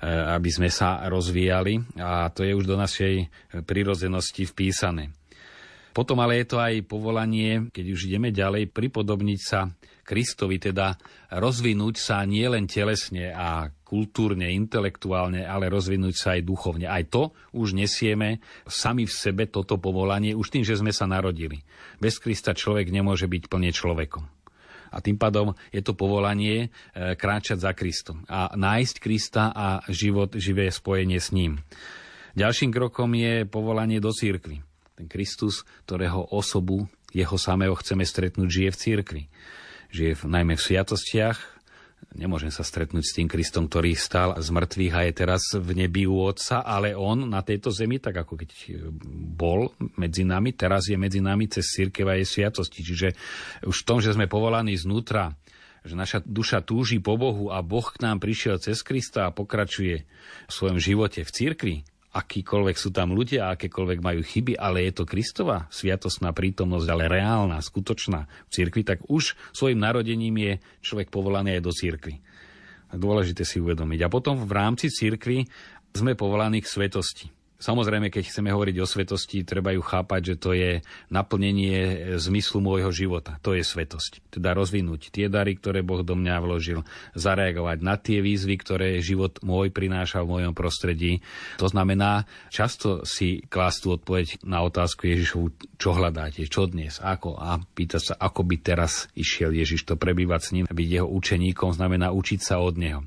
aby 0.01 0.49
sme 0.49 0.73
sa 0.73 1.05
rozvíjali 1.13 2.01
a 2.01 2.33
to 2.33 2.41
je 2.41 2.57
už 2.57 2.65
do 2.65 2.73
našej 2.81 3.29
prírodzenosti 3.69 4.49
vpísané. 4.49 5.13
Potom 5.91 6.23
ale 6.23 6.43
je 6.43 6.47
to 6.55 6.59
aj 6.63 6.87
povolanie, 6.87 7.67
keď 7.75 7.85
už 7.91 8.01
ideme 8.07 8.31
ďalej, 8.31 8.71
pripodobniť 8.71 9.41
sa 9.43 9.67
Kristovi, 10.07 10.59
teda 10.59 10.99
rozvinúť 11.39 11.95
sa 11.99 12.27
nielen 12.27 12.67
telesne 12.67 13.31
a 13.31 13.71
kultúrne, 13.87 14.51
intelektuálne, 14.51 15.47
ale 15.47 15.71
rozvinúť 15.71 16.15
sa 16.15 16.29
aj 16.35 16.43
duchovne. 16.47 16.87
Aj 16.91 17.03
to 17.07 17.31
už 17.55 17.79
nesieme 17.79 18.43
sami 18.67 19.07
v 19.07 19.15
sebe 19.15 19.47
toto 19.47 19.79
povolanie, 19.79 20.35
už 20.35 20.51
tým, 20.51 20.67
že 20.67 20.79
sme 20.79 20.91
sa 20.91 21.07
narodili. 21.07 21.63
Bez 22.03 22.19
Krista 22.19 22.55
človek 22.55 22.91
nemôže 22.91 23.31
byť 23.31 23.43
plne 23.51 23.71
človekom. 23.71 24.27
A 24.91 24.99
tým 24.99 25.15
pádom 25.15 25.55
je 25.71 25.79
to 25.87 25.95
povolanie 25.95 26.67
e, 26.67 26.69
kráčať 27.15 27.63
za 27.63 27.71
Kristom 27.79 28.27
a 28.27 28.51
nájsť 28.59 28.97
Krista 28.99 29.55
a 29.55 29.87
život, 29.87 30.35
živé 30.35 30.67
spojenie 30.67 31.23
s 31.23 31.31
ním. 31.31 31.63
Ďalším 32.35 32.75
krokom 32.75 33.15
je 33.15 33.47
povolanie 33.47 34.03
do 34.03 34.11
církvy 34.11 34.70
ten 35.01 35.09
Kristus, 35.09 35.65
ktorého 35.89 36.29
osobu, 36.29 36.85
jeho 37.17 37.41
samého 37.41 37.73
chceme 37.81 38.05
stretnúť, 38.05 38.49
žije 38.53 38.71
v 38.71 38.77
cirkvi. 38.77 39.23
Žije 39.89 40.13
v, 40.13 40.23
najmä 40.29 40.61
v 40.61 40.63
sviatostiach. 40.63 41.41
Nemôžem 42.13 42.53
sa 42.53 42.61
stretnúť 42.61 43.05
s 43.07 43.17
tým 43.17 43.29
Kristom, 43.33 43.65
ktorý 43.65 43.97
stál 43.97 44.37
z 44.37 44.49
mŕtvych 44.53 44.95
a 44.95 45.01
je 45.09 45.13
teraz 45.17 45.43
v 45.57 45.73
nebi 45.73 46.05
u 46.05 46.21
Otca, 46.21 46.61
ale 46.61 46.93
on 46.93 47.33
na 47.33 47.41
tejto 47.41 47.73
zemi, 47.73 47.97
tak 47.97 48.21
ako 48.21 48.37
keď 48.37 48.51
bol 49.37 49.73
medzi 49.97 50.27
nami, 50.27 50.53
teraz 50.53 50.91
je 50.91 51.01
medzi 51.01 51.25
nami 51.25 51.49
cez 51.49 51.65
církev 51.65 52.05
a 52.05 52.21
jej 52.21 52.29
sviatosti. 52.29 52.85
Čiže 52.85 53.09
už 53.65 53.77
v 53.85 53.87
tom, 53.87 53.99
že 54.05 54.13
sme 54.13 54.29
povolaní 54.29 54.77
znútra, 54.77 55.33
že 55.81 55.97
naša 55.97 56.21
duša 56.21 56.61
túži 56.61 57.01
po 57.01 57.17
Bohu 57.17 57.49
a 57.49 57.65
Boh 57.65 57.89
k 57.89 58.05
nám 58.05 58.21
prišiel 58.21 58.61
cez 58.61 58.85
Krista 58.85 59.29
a 59.29 59.35
pokračuje 59.35 60.05
v 60.45 60.53
svojom 60.53 60.77
živote 60.77 61.25
v 61.25 61.31
cirkvi, 61.31 61.77
akýkoľvek 62.11 62.77
sú 62.77 62.91
tam 62.91 63.15
ľudia, 63.15 63.55
akékoľvek 63.55 63.99
majú 64.03 64.21
chyby, 64.27 64.59
ale 64.59 64.91
je 64.91 64.93
to 64.99 65.05
Kristova 65.07 65.71
sviatosná 65.71 66.35
prítomnosť, 66.35 66.89
ale 66.91 67.07
reálna, 67.07 67.63
skutočná 67.63 68.27
v 68.27 68.51
cirkvi, 68.51 68.83
tak 68.83 69.07
už 69.07 69.39
svojim 69.55 69.79
narodením 69.79 70.35
je 70.35 70.53
človek 70.83 71.09
povolaný 71.09 71.59
aj 71.59 71.63
do 71.63 71.73
cirkvi. 71.73 72.15
Dôležité 72.91 73.47
si 73.47 73.63
uvedomiť. 73.63 74.03
A 74.03 74.11
potom 74.11 74.43
v 74.43 74.51
rámci 74.51 74.91
cirkvi 74.91 75.47
sme 75.95 76.19
povolaní 76.19 76.59
k 76.59 76.71
svetosti. 76.71 77.40
Samozrejme, 77.61 78.09
keď 78.09 78.33
chceme 78.33 78.49
hovoriť 78.49 78.77
o 78.81 78.89
svetosti, 78.89 79.45
treba 79.45 79.77
ju 79.77 79.85
chápať, 79.85 80.33
že 80.33 80.37
to 80.41 80.51
je 80.57 80.81
naplnenie 81.13 82.17
zmyslu 82.17 82.65
môjho 82.65 82.89
života. 82.89 83.37
To 83.45 83.53
je 83.53 83.61
svetosť. 83.61 84.33
Teda 84.33 84.57
rozvinúť 84.57 85.13
tie 85.13 85.29
dary, 85.29 85.61
ktoré 85.61 85.85
Boh 85.85 86.01
do 86.01 86.17
mňa 86.17 86.41
vložil, 86.41 86.89
zareagovať 87.13 87.79
na 87.85 88.01
tie 88.01 88.25
výzvy, 88.25 88.57
ktoré 88.57 89.05
život 89.05 89.37
môj 89.45 89.69
prináša 89.69 90.25
v 90.25 90.41
mojom 90.41 90.57
prostredí. 90.57 91.21
To 91.61 91.69
znamená 91.69 92.25
často 92.49 93.05
si 93.05 93.45
klásť 93.45 93.79
tú 93.85 93.89
odpoveď 94.01 94.41
na 94.41 94.65
otázku 94.65 95.05
Ježišovu, 95.05 95.77
čo 95.77 95.93
hľadáte, 95.93 96.49
čo 96.49 96.65
dnes, 96.65 96.97
ako 96.97 97.37
a 97.37 97.61
pýtať 97.61 98.03
sa, 98.03 98.15
ako 98.17 98.41
by 98.49 98.57
teraz 98.65 99.13
išiel 99.13 99.53
Ježiš 99.53 99.85
to 99.85 100.01
prebývať 100.01 100.41
s 100.41 100.51
ním, 100.57 100.65
byť 100.65 100.89
jeho 100.89 101.09
učeníkom, 101.13 101.77
znamená 101.77 102.09
učiť 102.17 102.41
sa 102.41 102.65
od 102.65 102.81
neho 102.81 103.05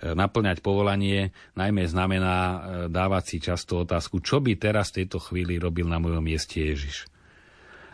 naplňať 0.00 0.64
povolanie 0.64 1.32
najmä 1.54 1.84
znamená 1.84 2.36
e, 2.36 2.58
dávať 2.88 3.24
si 3.26 3.36
často 3.38 3.84
otázku, 3.84 4.24
čo 4.24 4.40
by 4.40 4.56
teraz 4.56 4.90
v 4.90 5.04
tejto 5.04 5.20
chvíli 5.20 5.60
robil 5.60 5.84
na 5.84 6.00
mojom 6.00 6.24
mieste 6.24 6.64
Ježiš. 6.64 7.04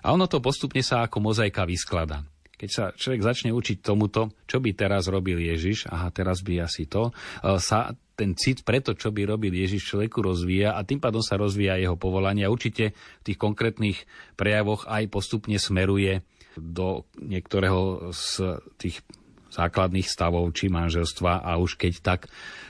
A 0.07 0.15
ono 0.15 0.31
to 0.31 0.39
postupne 0.39 0.81
sa 0.87 1.03
ako 1.03 1.19
mozaika 1.19 1.67
vysklada. 1.67 2.23
Keď 2.57 2.71
sa 2.73 2.85
človek 2.95 3.21
začne 3.21 3.51
učiť 3.53 3.85
tomuto, 3.85 4.33
čo 4.49 4.63
by 4.63 4.71
teraz 4.73 5.11
robil 5.13 5.37
Ježiš, 5.37 5.91
aha, 5.93 6.09
teraz 6.15 6.41
by 6.41 6.63
asi 6.63 6.87
to, 6.87 7.11
e, 7.11 7.59
sa 7.59 7.91
ten 8.17 8.33
cit 8.33 8.65
pre 8.65 8.81
to, 8.81 8.97
čo 8.97 9.13
by 9.13 9.29
robil 9.29 9.53
Ježiš 9.53 9.93
človeku 9.93 10.25
rozvíja 10.25 10.73
a 10.73 10.81
tým 10.87 11.03
pádom 11.03 11.21
sa 11.21 11.37
rozvíja 11.37 11.77
jeho 11.77 12.01
povolanie 12.01 12.49
a 12.49 12.53
určite 12.55 12.97
v 12.97 13.23
tých 13.29 13.39
konkrétnych 13.39 14.09
prejavoch 14.41 14.89
aj 14.89 15.13
postupne 15.13 15.61
smeruje 15.61 16.25
do 16.57 17.05
niektorého 17.21 18.09
z 18.17 18.57
tých 18.81 19.05
základných 19.57 20.05
stavov 20.05 20.53
či 20.53 20.69
manželstva 20.69 21.41
a 21.41 21.57
už 21.57 21.81
keď 21.81 21.95
tak 22.05 22.21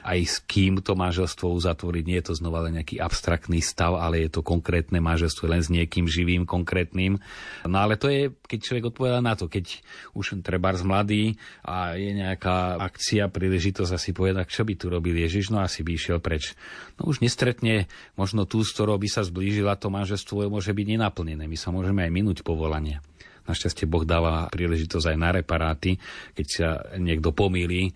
aj 0.07 0.19
s 0.23 0.37
kým 0.47 0.79
to 0.79 0.95
manželstvo 0.95 1.51
uzatvoriť. 1.51 2.05
Nie 2.07 2.23
je 2.23 2.31
to 2.31 2.39
znova 2.39 2.63
len 2.63 2.79
nejaký 2.79 3.03
abstraktný 3.03 3.59
stav, 3.59 3.99
ale 3.99 4.23
je 4.23 4.39
to 4.39 4.47
konkrétne 4.47 5.03
manželstvo 5.03 5.51
len 5.51 5.59
s 5.59 5.67
niekým 5.67 6.07
živým, 6.07 6.47
konkrétnym. 6.47 7.19
No 7.67 7.77
ale 7.83 7.99
to 7.99 8.07
je, 8.07 8.31
keď 8.47 8.59
človek 8.63 8.85
odpovedá 8.95 9.19
na 9.19 9.35
to, 9.35 9.51
keď 9.51 9.83
už 10.15 10.39
treba 10.47 10.71
z 10.79 10.87
mladý 10.87 11.25
a 11.67 11.99
je 11.99 12.15
nejaká 12.15 12.79
akcia, 12.79 13.27
príležitosť 13.27 13.91
a 13.91 13.99
si 13.99 14.15
povie, 14.15 14.39
čo 14.47 14.63
by 14.63 14.75
tu 14.79 14.87
robil 14.87 15.19
Ježiš, 15.19 15.51
no 15.51 15.59
asi 15.59 15.83
by 15.83 15.99
išiel 15.99 16.23
preč. 16.23 16.55
No 17.03 17.11
už 17.11 17.19
nestretne 17.19 17.91
možno 18.15 18.47
tú, 18.47 18.63
s 18.63 18.71
ktorou 18.71 19.03
by 19.03 19.11
sa 19.11 19.27
zblížila, 19.27 19.75
to 19.75 19.91
manželstvo 19.91 20.47
môže 20.47 20.71
byť 20.71 20.87
nenaplnené. 20.87 21.51
My 21.51 21.59
sa 21.59 21.75
môžeme 21.75 22.07
aj 22.07 22.15
minúť 22.15 22.39
povolania. 22.47 23.03
Našťastie 23.47 23.87
Boh 23.87 24.03
dáva 24.03 24.51
príležitosť 24.51 25.15
aj 25.15 25.17
na 25.19 25.31
reparáty, 25.35 25.97
keď 26.35 26.47
sa 26.47 26.69
niekto 26.99 27.31
pomýli. 27.31 27.89
E, 27.89 27.93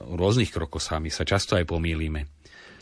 v 0.00 0.14
rôznych 0.14 0.52
krokoch 0.52 0.84
sami 0.84 1.08
sa 1.08 1.24
často 1.24 1.56
aj 1.56 1.64
pomýlime. 1.64 2.28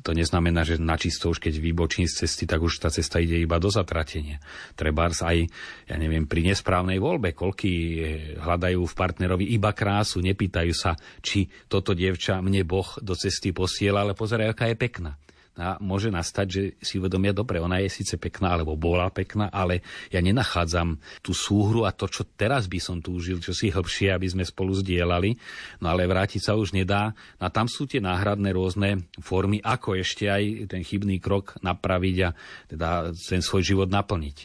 To 0.00 0.16
neznamená, 0.16 0.64
že 0.64 0.80
na 0.80 0.96
čisto 0.96 1.28
už 1.28 1.44
keď 1.44 1.60
vybočím 1.60 2.08
z 2.08 2.24
cesty, 2.24 2.48
tak 2.48 2.64
už 2.64 2.80
tá 2.80 2.88
cesta 2.88 3.20
ide 3.20 3.36
iba 3.36 3.60
do 3.60 3.68
zatratenia. 3.68 4.40
Trebárs 4.72 5.20
aj, 5.20 5.44
ja 5.84 5.96
neviem, 6.00 6.24
pri 6.24 6.40
nesprávnej 6.48 6.96
voľbe, 6.96 7.36
koľky 7.36 7.70
e, 7.70 7.96
hľadajú 8.40 8.80
v 8.80 8.96
partnerovi 8.96 9.46
iba 9.52 9.76
krásu, 9.76 10.24
nepýtajú 10.24 10.72
sa, 10.72 10.96
či 11.20 11.46
toto 11.68 11.92
dievča 11.92 12.40
mne 12.40 12.64
Boh 12.64 12.88
do 13.04 13.12
cesty 13.12 13.52
posiela, 13.52 14.02
ale 14.02 14.16
pozeraj, 14.16 14.56
aká 14.56 14.72
je 14.72 14.76
pekná 14.76 15.20
a 15.58 15.76
môže 15.82 16.08
nastať, 16.14 16.46
že 16.46 16.62
si 16.78 17.02
uvedomia, 17.02 17.34
dobre, 17.34 17.58
ona 17.58 17.82
je 17.82 17.90
síce 17.90 18.14
pekná, 18.16 18.54
alebo 18.54 18.78
bola 18.78 19.10
pekná, 19.10 19.50
ale 19.50 19.82
ja 20.08 20.22
nenachádzam 20.22 20.96
tú 21.20 21.34
súhru 21.34 21.84
a 21.84 21.90
to, 21.90 22.06
čo 22.06 22.22
teraz 22.38 22.70
by 22.70 22.78
som 22.78 23.02
túžil, 23.02 23.42
čo 23.42 23.50
si 23.50 23.68
hĺbšie, 23.68 24.14
aby 24.14 24.30
sme 24.30 24.44
spolu 24.46 24.72
zdieľali, 24.78 25.36
no 25.82 25.86
ale 25.90 26.06
vrátiť 26.06 26.40
sa 26.40 26.54
už 26.54 26.72
nedá. 26.72 27.12
No 27.42 27.48
a 27.48 27.50
tam 27.50 27.66
sú 27.66 27.84
tie 27.90 27.98
náhradné 27.98 28.54
rôzne 28.54 29.10
formy, 29.18 29.58
ako 29.60 29.98
ešte 29.98 30.30
aj 30.30 30.70
ten 30.70 30.86
chybný 30.86 31.18
krok 31.18 31.58
napraviť 31.60 32.16
a 32.24 32.30
teda 32.70 32.88
ten 33.12 33.42
svoj 33.42 33.62
život 33.66 33.88
naplniť. 33.90 34.36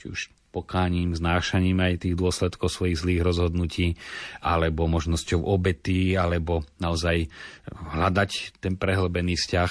Či 0.00 0.04
už 0.10 0.20
pokáním, 0.54 1.18
znášaním 1.18 1.82
aj 1.82 2.06
tých 2.06 2.14
dôsledkov 2.14 2.70
svojich 2.70 3.02
zlých 3.02 3.26
rozhodnutí, 3.26 3.98
alebo 4.38 4.86
možnosťou 4.86 5.42
obety, 5.42 6.14
alebo 6.14 6.62
naozaj 6.78 7.26
hľadať 7.74 8.62
ten 8.62 8.78
prehlbený 8.78 9.34
vzťah. 9.34 9.70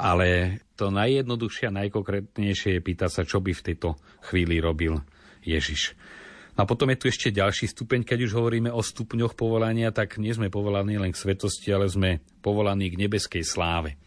Ale 0.00 0.60
to 0.72 0.88
najjednoduchšie 0.88 1.68
a 1.68 1.76
najkonkrétnejšie 1.84 2.80
je 2.80 2.86
pýtať 2.86 3.10
sa, 3.12 3.22
čo 3.28 3.44
by 3.44 3.52
v 3.52 3.64
tejto 3.72 4.00
chvíli 4.24 4.56
robil 4.56 5.04
Ježiš. 5.44 5.92
A 6.56 6.64
potom 6.64 6.88
je 6.88 6.96
tu 6.96 7.06
ešte 7.12 7.28
ďalší 7.28 7.68
stupeň, 7.68 8.00
keď 8.00 8.24
už 8.24 8.32
hovoríme 8.32 8.72
o 8.72 8.80
stupňoch 8.80 9.36
povolania, 9.36 9.92
tak 9.92 10.16
nie 10.16 10.32
sme 10.32 10.48
povolaní 10.48 10.96
len 10.96 11.12
k 11.12 11.20
svetosti, 11.20 11.68
ale 11.68 11.84
sme 11.84 12.24
povolaní 12.40 12.88
k 12.88 13.00
nebeskej 13.04 13.44
sláve. 13.44 14.00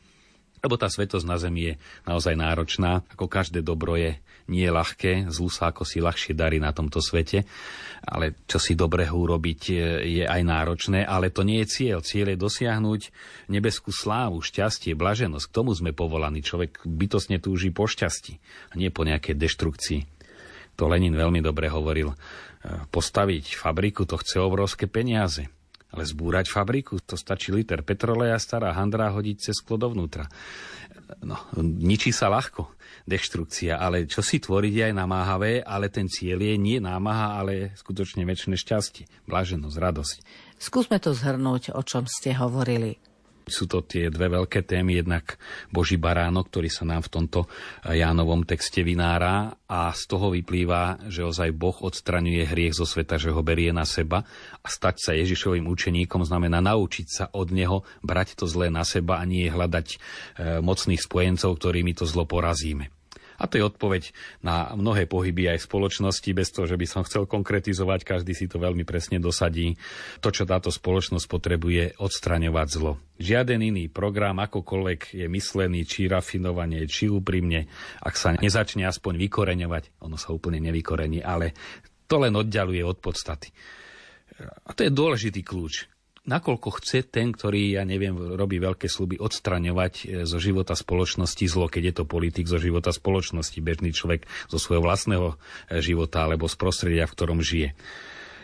Lebo 0.60 0.76
tá 0.76 0.92
svetosť 0.92 1.26
na 1.26 1.38
zemi 1.40 1.72
je 1.72 1.74
naozaj 2.04 2.36
náročná, 2.36 3.04
ako 3.16 3.32
každé 3.32 3.64
dobro 3.64 3.96
je 3.96 4.20
nie 4.50 4.66
je 4.66 4.74
ľahké, 4.74 5.12
zlu 5.30 5.48
sa 5.48 5.70
ako 5.70 5.86
si 5.86 6.02
ľahšie 6.02 6.34
darí 6.34 6.58
na 6.58 6.74
tomto 6.74 6.98
svete, 7.00 7.46
ale 8.02 8.34
čo 8.50 8.58
si 8.58 8.74
dobrého 8.74 9.14
urobiť 9.14 9.62
je 10.02 10.26
aj 10.26 10.42
náročné, 10.42 11.06
ale 11.06 11.30
to 11.30 11.46
nie 11.46 11.62
je 11.64 11.70
cieľ. 11.70 12.02
Cieľ 12.02 12.34
je 12.34 12.38
dosiahnuť 12.42 13.02
nebeskú 13.54 13.94
slávu, 13.94 14.42
šťastie, 14.42 14.98
blaženosť. 14.98 15.46
K 15.46 15.56
tomu 15.56 15.72
sme 15.78 15.94
povolaní. 15.94 16.42
Človek 16.42 16.82
bytosne 16.82 17.38
túži 17.38 17.70
po 17.70 17.86
šťastí 17.86 18.42
a 18.72 18.82
nie 18.82 18.90
po 18.90 19.06
nejakej 19.06 19.38
deštrukcii. 19.38 20.00
To 20.82 20.90
Lenin 20.90 21.14
veľmi 21.14 21.46
dobre 21.46 21.70
hovoril. 21.70 22.18
Postaviť 22.90 23.54
fabriku 23.54 24.10
to 24.10 24.18
chce 24.18 24.42
obrovské 24.42 24.90
peniaze. 24.90 25.46
Ale 25.90 26.06
zbúrať 26.06 26.54
fabriku, 26.54 27.02
to 27.02 27.18
stačí 27.18 27.50
liter 27.50 27.82
petroleja, 27.82 28.38
stará 28.38 28.78
handra 28.78 29.10
hodiť 29.10 29.38
cez 29.50 29.58
sklo 29.58 29.82
dovnútra. 29.82 30.30
No, 31.26 31.42
ničí 31.58 32.14
sa 32.14 32.30
ľahko 32.30 32.78
deštrukcia, 33.10 33.82
ale 33.82 34.06
čo 34.06 34.22
si 34.22 34.38
tvoriť 34.38 34.74
je 34.74 34.84
aj 34.86 34.94
namáhavé, 34.94 35.66
ale 35.66 35.90
ten 35.90 36.06
cieľ 36.06 36.46
je 36.46 36.56
nie 36.62 36.78
námaha, 36.78 37.42
ale 37.42 37.74
skutočne 37.74 38.22
väčšie 38.22 38.54
šťastie, 38.54 39.26
blaženosť, 39.26 39.78
radosť. 39.82 40.18
Skúsme 40.62 41.02
to 41.02 41.18
zhrnúť, 41.18 41.74
o 41.74 41.82
čom 41.82 42.06
ste 42.06 42.38
hovorili. 42.38 43.02
Sú 43.52 43.66
to 43.66 43.82
tie 43.82 44.08
dve 44.14 44.30
veľké 44.30 44.66
témy, 44.66 45.02
jednak 45.02 45.36
Boží 45.74 45.98
baránok, 45.98 46.50
ktorý 46.50 46.70
sa 46.70 46.86
nám 46.86 47.06
v 47.06 47.12
tomto 47.14 47.40
Jánovom 47.86 48.46
texte 48.46 48.86
vynára 48.86 49.58
a 49.70 49.94
z 49.94 50.04
toho 50.10 50.34
vyplýva, 50.34 51.10
že 51.10 51.26
ozaj 51.26 51.54
Boh 51.54 51.78
odstraňuje 51.78 52.46
hriech 52.46 52.78
zo 52.78 52.86
sveta, 52.86 53.18
že 53.22 53.34
ho 53.34 53.42
berie 53.46 53.74
na 53.74 53.86
seba 53.86 54.26
a 54.62 54.68
stať 54.68 54.96
sa 55.02 55.12
Ježišovým 55.18 55.66
učeníkom 55.66 56.26
znamená 56.26 56.62
naučiť 56.62 57.08
sa 57.10 57.26
od 57.34 57.50
neho 57.50 57.86
brať 58.06 58.38
to 58.38 58.46
zlé 58.46 58.70
na 58.70 58.86
seba 58.86 59.22
a 59.22 59.26
nie 59.26 59.50
hľadať 59.50 59.88
e, 59.90 59.98
mocných 60.62 61.02
spojencov, 61.02 61.58
ktorými 61.58 61.94
to 61.98 62.06
zlo 62.06 62.26
porazíme. 62.26 62.99
A 63.40 63.48
to 63.48 63.56
je 63.56 63.64
odpoveď 63.64 64.12
na 64.44 64.76
mnohé 64.76 65.08
pohyby 65.08 65.50
aj 65.56 65.64
spoločnosti, 65.64 66.30
bez 66.36 66.52
toho, 66.52 66.68
že 66.68 66.76
by 66.76 66.86
som 66.86 67.02
chcel 67.08 67.24
konkretizovať, 67.24 68.04
každý 68.04 68.36
si 68.36 68.52
to 68.52 68.60
veľmi 68.60 68.84
presne 68.84 69.18
dosadí. 69.18 69.80
To, 70.20 70.30
čo 70.30 70.44
táto 70.44 70.68
spoločnosť 70.70 71.26
potrebuje, 71.26 71.98
odstraňovať 71.98 72.68
zlo. 72.68 73.00
Žiaden 73.20 73.60
iný 73.64 73.88
program, 73.88 74.40
akokoľvek 74.44 75.16
je 75.16 75.28
myslený, 75.28 75.84
či 75.88 76.12
rafinovanie, 76.12 76.88
či 76.88 77.08
úprimne, 77.08 77.68
ak 78.04 78.16
sa 78.16 78.36
nezačne 78.36 78.88
aspoň 78.88 79.20
vykoreňovať, 79.28 80.04
ono 80.04 80.16
sa 80.16 80.32
úplne 80.36 80.60
nevykorení, 80.64 81.24
ale 81.24 81.56
to 82.08 82.20
len 82.20 82.36
oddialuje 82.36 82.84
od 82.84 82.98
podstaty. 83.00 83.52
A 84.40 84.72
to 84.72 84.88
je 84.88 84.92
dôležitý 84.92 85.44
kľúč 85.44 85.99
nakoľko 86.30 86.70
chce 86.78 87.10
ten, 87.10 87.34
ktorý, 87.34 87.82
ja 87.82 87.84
neviem, 87.84 88.14
robí 88.14 88.62
veľké 88.62 88.86
sluby, 88.86 89.18
odstraňovať 89.18 89.94
e, 89.98 90.04
zo 90.30 90.38
života 90.38 90.78
spoločnosti 90.78 91.42
zlo, 91.50 91.66
keď 91.66 91.84
je 91.90 91.94
to 91.98 92.04
politik 92.06 92.46
zo 92.46 92.62
života 92.62 92.94
spoločnosti, 92.94 93.58
bežný 93.58 93.90
človek 93.90 94.30
zo 94.46 94.62
svojho 94.62 94.86
vlastného 94.86 95.34
e, 95.34 95.82
života 95.82 96.30
alebo 96.30 96.46
z 96.46 96.56
prostredia, 96.62 97.10
v 97.10 97.16
ktorom 97.18 97.42
žije. 97.42 97.74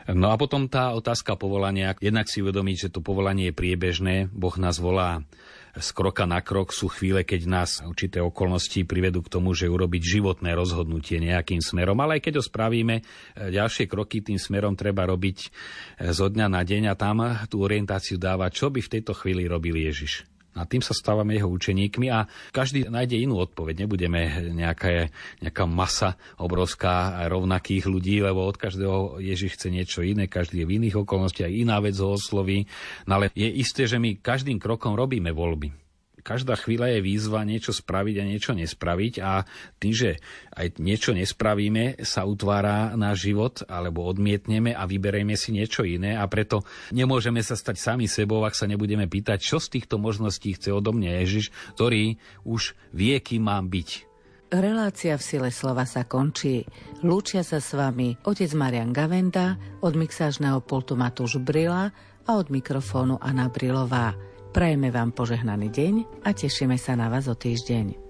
No 0.06 0.30
a 0.30 0.38
potom 0.38 0.70
tá 0.70 0.94
otázka 0.94 1.34
povolania. 1.34 1.98
Jednak 1.98 2.30
si 2.30 2.46
uvedomiť, 2.46 2.78
že 2.78 2.94
to 2.94 3.02
povolanie 3.02 3.50
je 3.50 3.58
priebežné. 3.58 4.30
Boh 4.30 4.54
nás 4.62 4.78
volá 4.78 5.26
z 5.76 5.90
kroka 5.92 6.24
na 6.24 6.40
krok 6.40 6.72
sú 6.72 6.88
chvíle, 6.88 7.28
keď 7.28 7.42
nás 7.52 7.72
určité 7.84 8.24
okolnosti 8.24 8.88
privedú 8.88 9.20
k 9.20 9.32
tomu, 9.32 9.52
že 9.52 9.68
urobiť 9.68 10.02
životné 10.02 10.56
rozhodnutie 10.56 11.20
nejakým 11.20 11.60
smerom. 11.60 12.00
Ale 12.00 12.20
aj 12.20 12.32
keď 12.32 12.34
ho 12.40 12.44
spravíme, 12.44 12.96
e, 13.00 13.04
ďalšie 13.52 13.92
kroky 13.92 14.24
tým 14.24 14.40
smerom 14.40 14.80
treba 14.80 15.04
robiť 15.04 15.38
e, 15.44 15.48
zo 16.16 16.32
dňa 16.32 16.48
na 16.48 16.64
deň 16.64 16.84
a 16.92 16.96
tam 16.96 17.18
tú 17.52 17.64
orientáciu 17.64 18.16
dáva, 18.16 18.48
čo 18.52 18.72
by 18.72 18.80
v 18.80 18.92
tejto 19.00 19.12
chvíli 19.16 19.48
robil 19.48 19.76
Ježiš. 19.76 20.35
A 20.56 20.64
tým 20.64 20.80
sa 20.80 20.96
stávame 20.96 21.36
jeho 21.36 21.52
učeníkmi 21.52 22.08
a 22.08 22.26
každý 22.56 22.88
nájde 22.88 23.20
inú 23.20 23.44
odpoveď. 23.44 23.84
Nebudeme 23.84 24.52
nejaká, 24.56 25.12
nejaká 25.44 25.64
masa 25.68 26.16
obrovská 26.40 27.28
rovnakých 27.28 27.86
ľudí, 27.92 28.24
lebo 28.24 28.48
od 28.48 28.56
každého 28.56 29.20
Ježiš 29.20 29.60
chce 29.60 29.68
niečo 29.70 30.00
iné, 30.02 30.32
každý 30.32 30.64
je 30.64 30.68
v 30.68 30.76
iných 30.80 31.04
okolnostiach, 31.04 31.52
iná 31.52 31.84
vec 31.84 32.00
ho 32.00 32.16
osloví. 32.16 32.66
No 33.06 33.20
ale 33.20 33.36
je 33.36 33.52
isté, 33.52 33.84
že 33.86 34.00
my 34.00 34.24
každým 34.24 34.58
krokom 34.58 34.96
robíme 34.96 35.30
voľby 35.36 35.85
každá 36.26 36.58
chvíľa 36.58 36.98
je 36.98 37.06
výzva 37.06 37.46
niečo 37.46 37.70
spraviť 37.70 38.16
a 38.18 38.24
niečo 38.26 38.52
nespraviť 38.58 39.14
a 39.22 39.46
tým, 39.78 39.94
že 39.94 40.10
aj 40.58 40.82
niečo 40.82 41.14
nespravíme, 41.14 42.02
sa 42.02 42.26
utvára 42.26 42.98
náš 42.98 43.30
život 43.30 43.62
alebo 43.70 44.10
odmietneme 44.10 44.74
a 44.74 44.90
vyberieme 44.90 45.38
si 45.38 45.54
niečo 45.54 45.86
iné 45.86 46.18
a 46.18 46.26
preto 46.26 46.66
nemôžeme 46.90 47.46
sa 47.46 47.54
stať 47.54 47.78
sami 47.78 48.10
sebou, 48.10 48.42
ak 48.42 48.58
sa 48.58 48.66
nebudeme 48.66 49.06
pýtať, 49.06 49.38
čo 49.38 49.62
z 49.62 49.78
týchto 49.78 50.02
možností 50.02 50.58
chce 50.58 50.74
odo 50.74 50.90
mňa 50.98 51.22
Ježiš, 51.22 51.54
ktorý 51.78 52.18
už 52.42 52.74
vie, 52.90 53.14
kým 53.22 53.46
mám 53.46 53.70
byť. 53.70 54.18
Relácia 54.50 55.18
v 55.18 55.26
sile 55.26 55.50
slova 55.50 55.84
sa 55.84 56.06
končí. 56.06 56.66
Lúčia 57.02 57.42
sa 57.42 57.62
s 57.62 57.74
vami 57.74 58.18
otec 58.26 58.50
Marian 58.58 58.94
Gavenda, 58.94 59.58
od 59.82 59.94
mixážneho 59.94 60.62
pultu 60.64 60.98
Matúš 60.98 61.42
Brila 61.42 61.92
a 62.26 62.32
od 62.34 62.48
mikrofónu 62.50 63.18
Anna 63.22 63.50
Brilová. 63.50 64.35
Prajeme 64.56 64.88
vám 64.88 65.12
požehnaný 65.12 65.68
deň 65.68 66.24
a 66.24 66.32
tešíme 66.32 66.80
sa 66.80 66.96
na 66.96 67.12
vás 67.12 67.28
o 67.28 67.36
týždeň. 67.36 68.05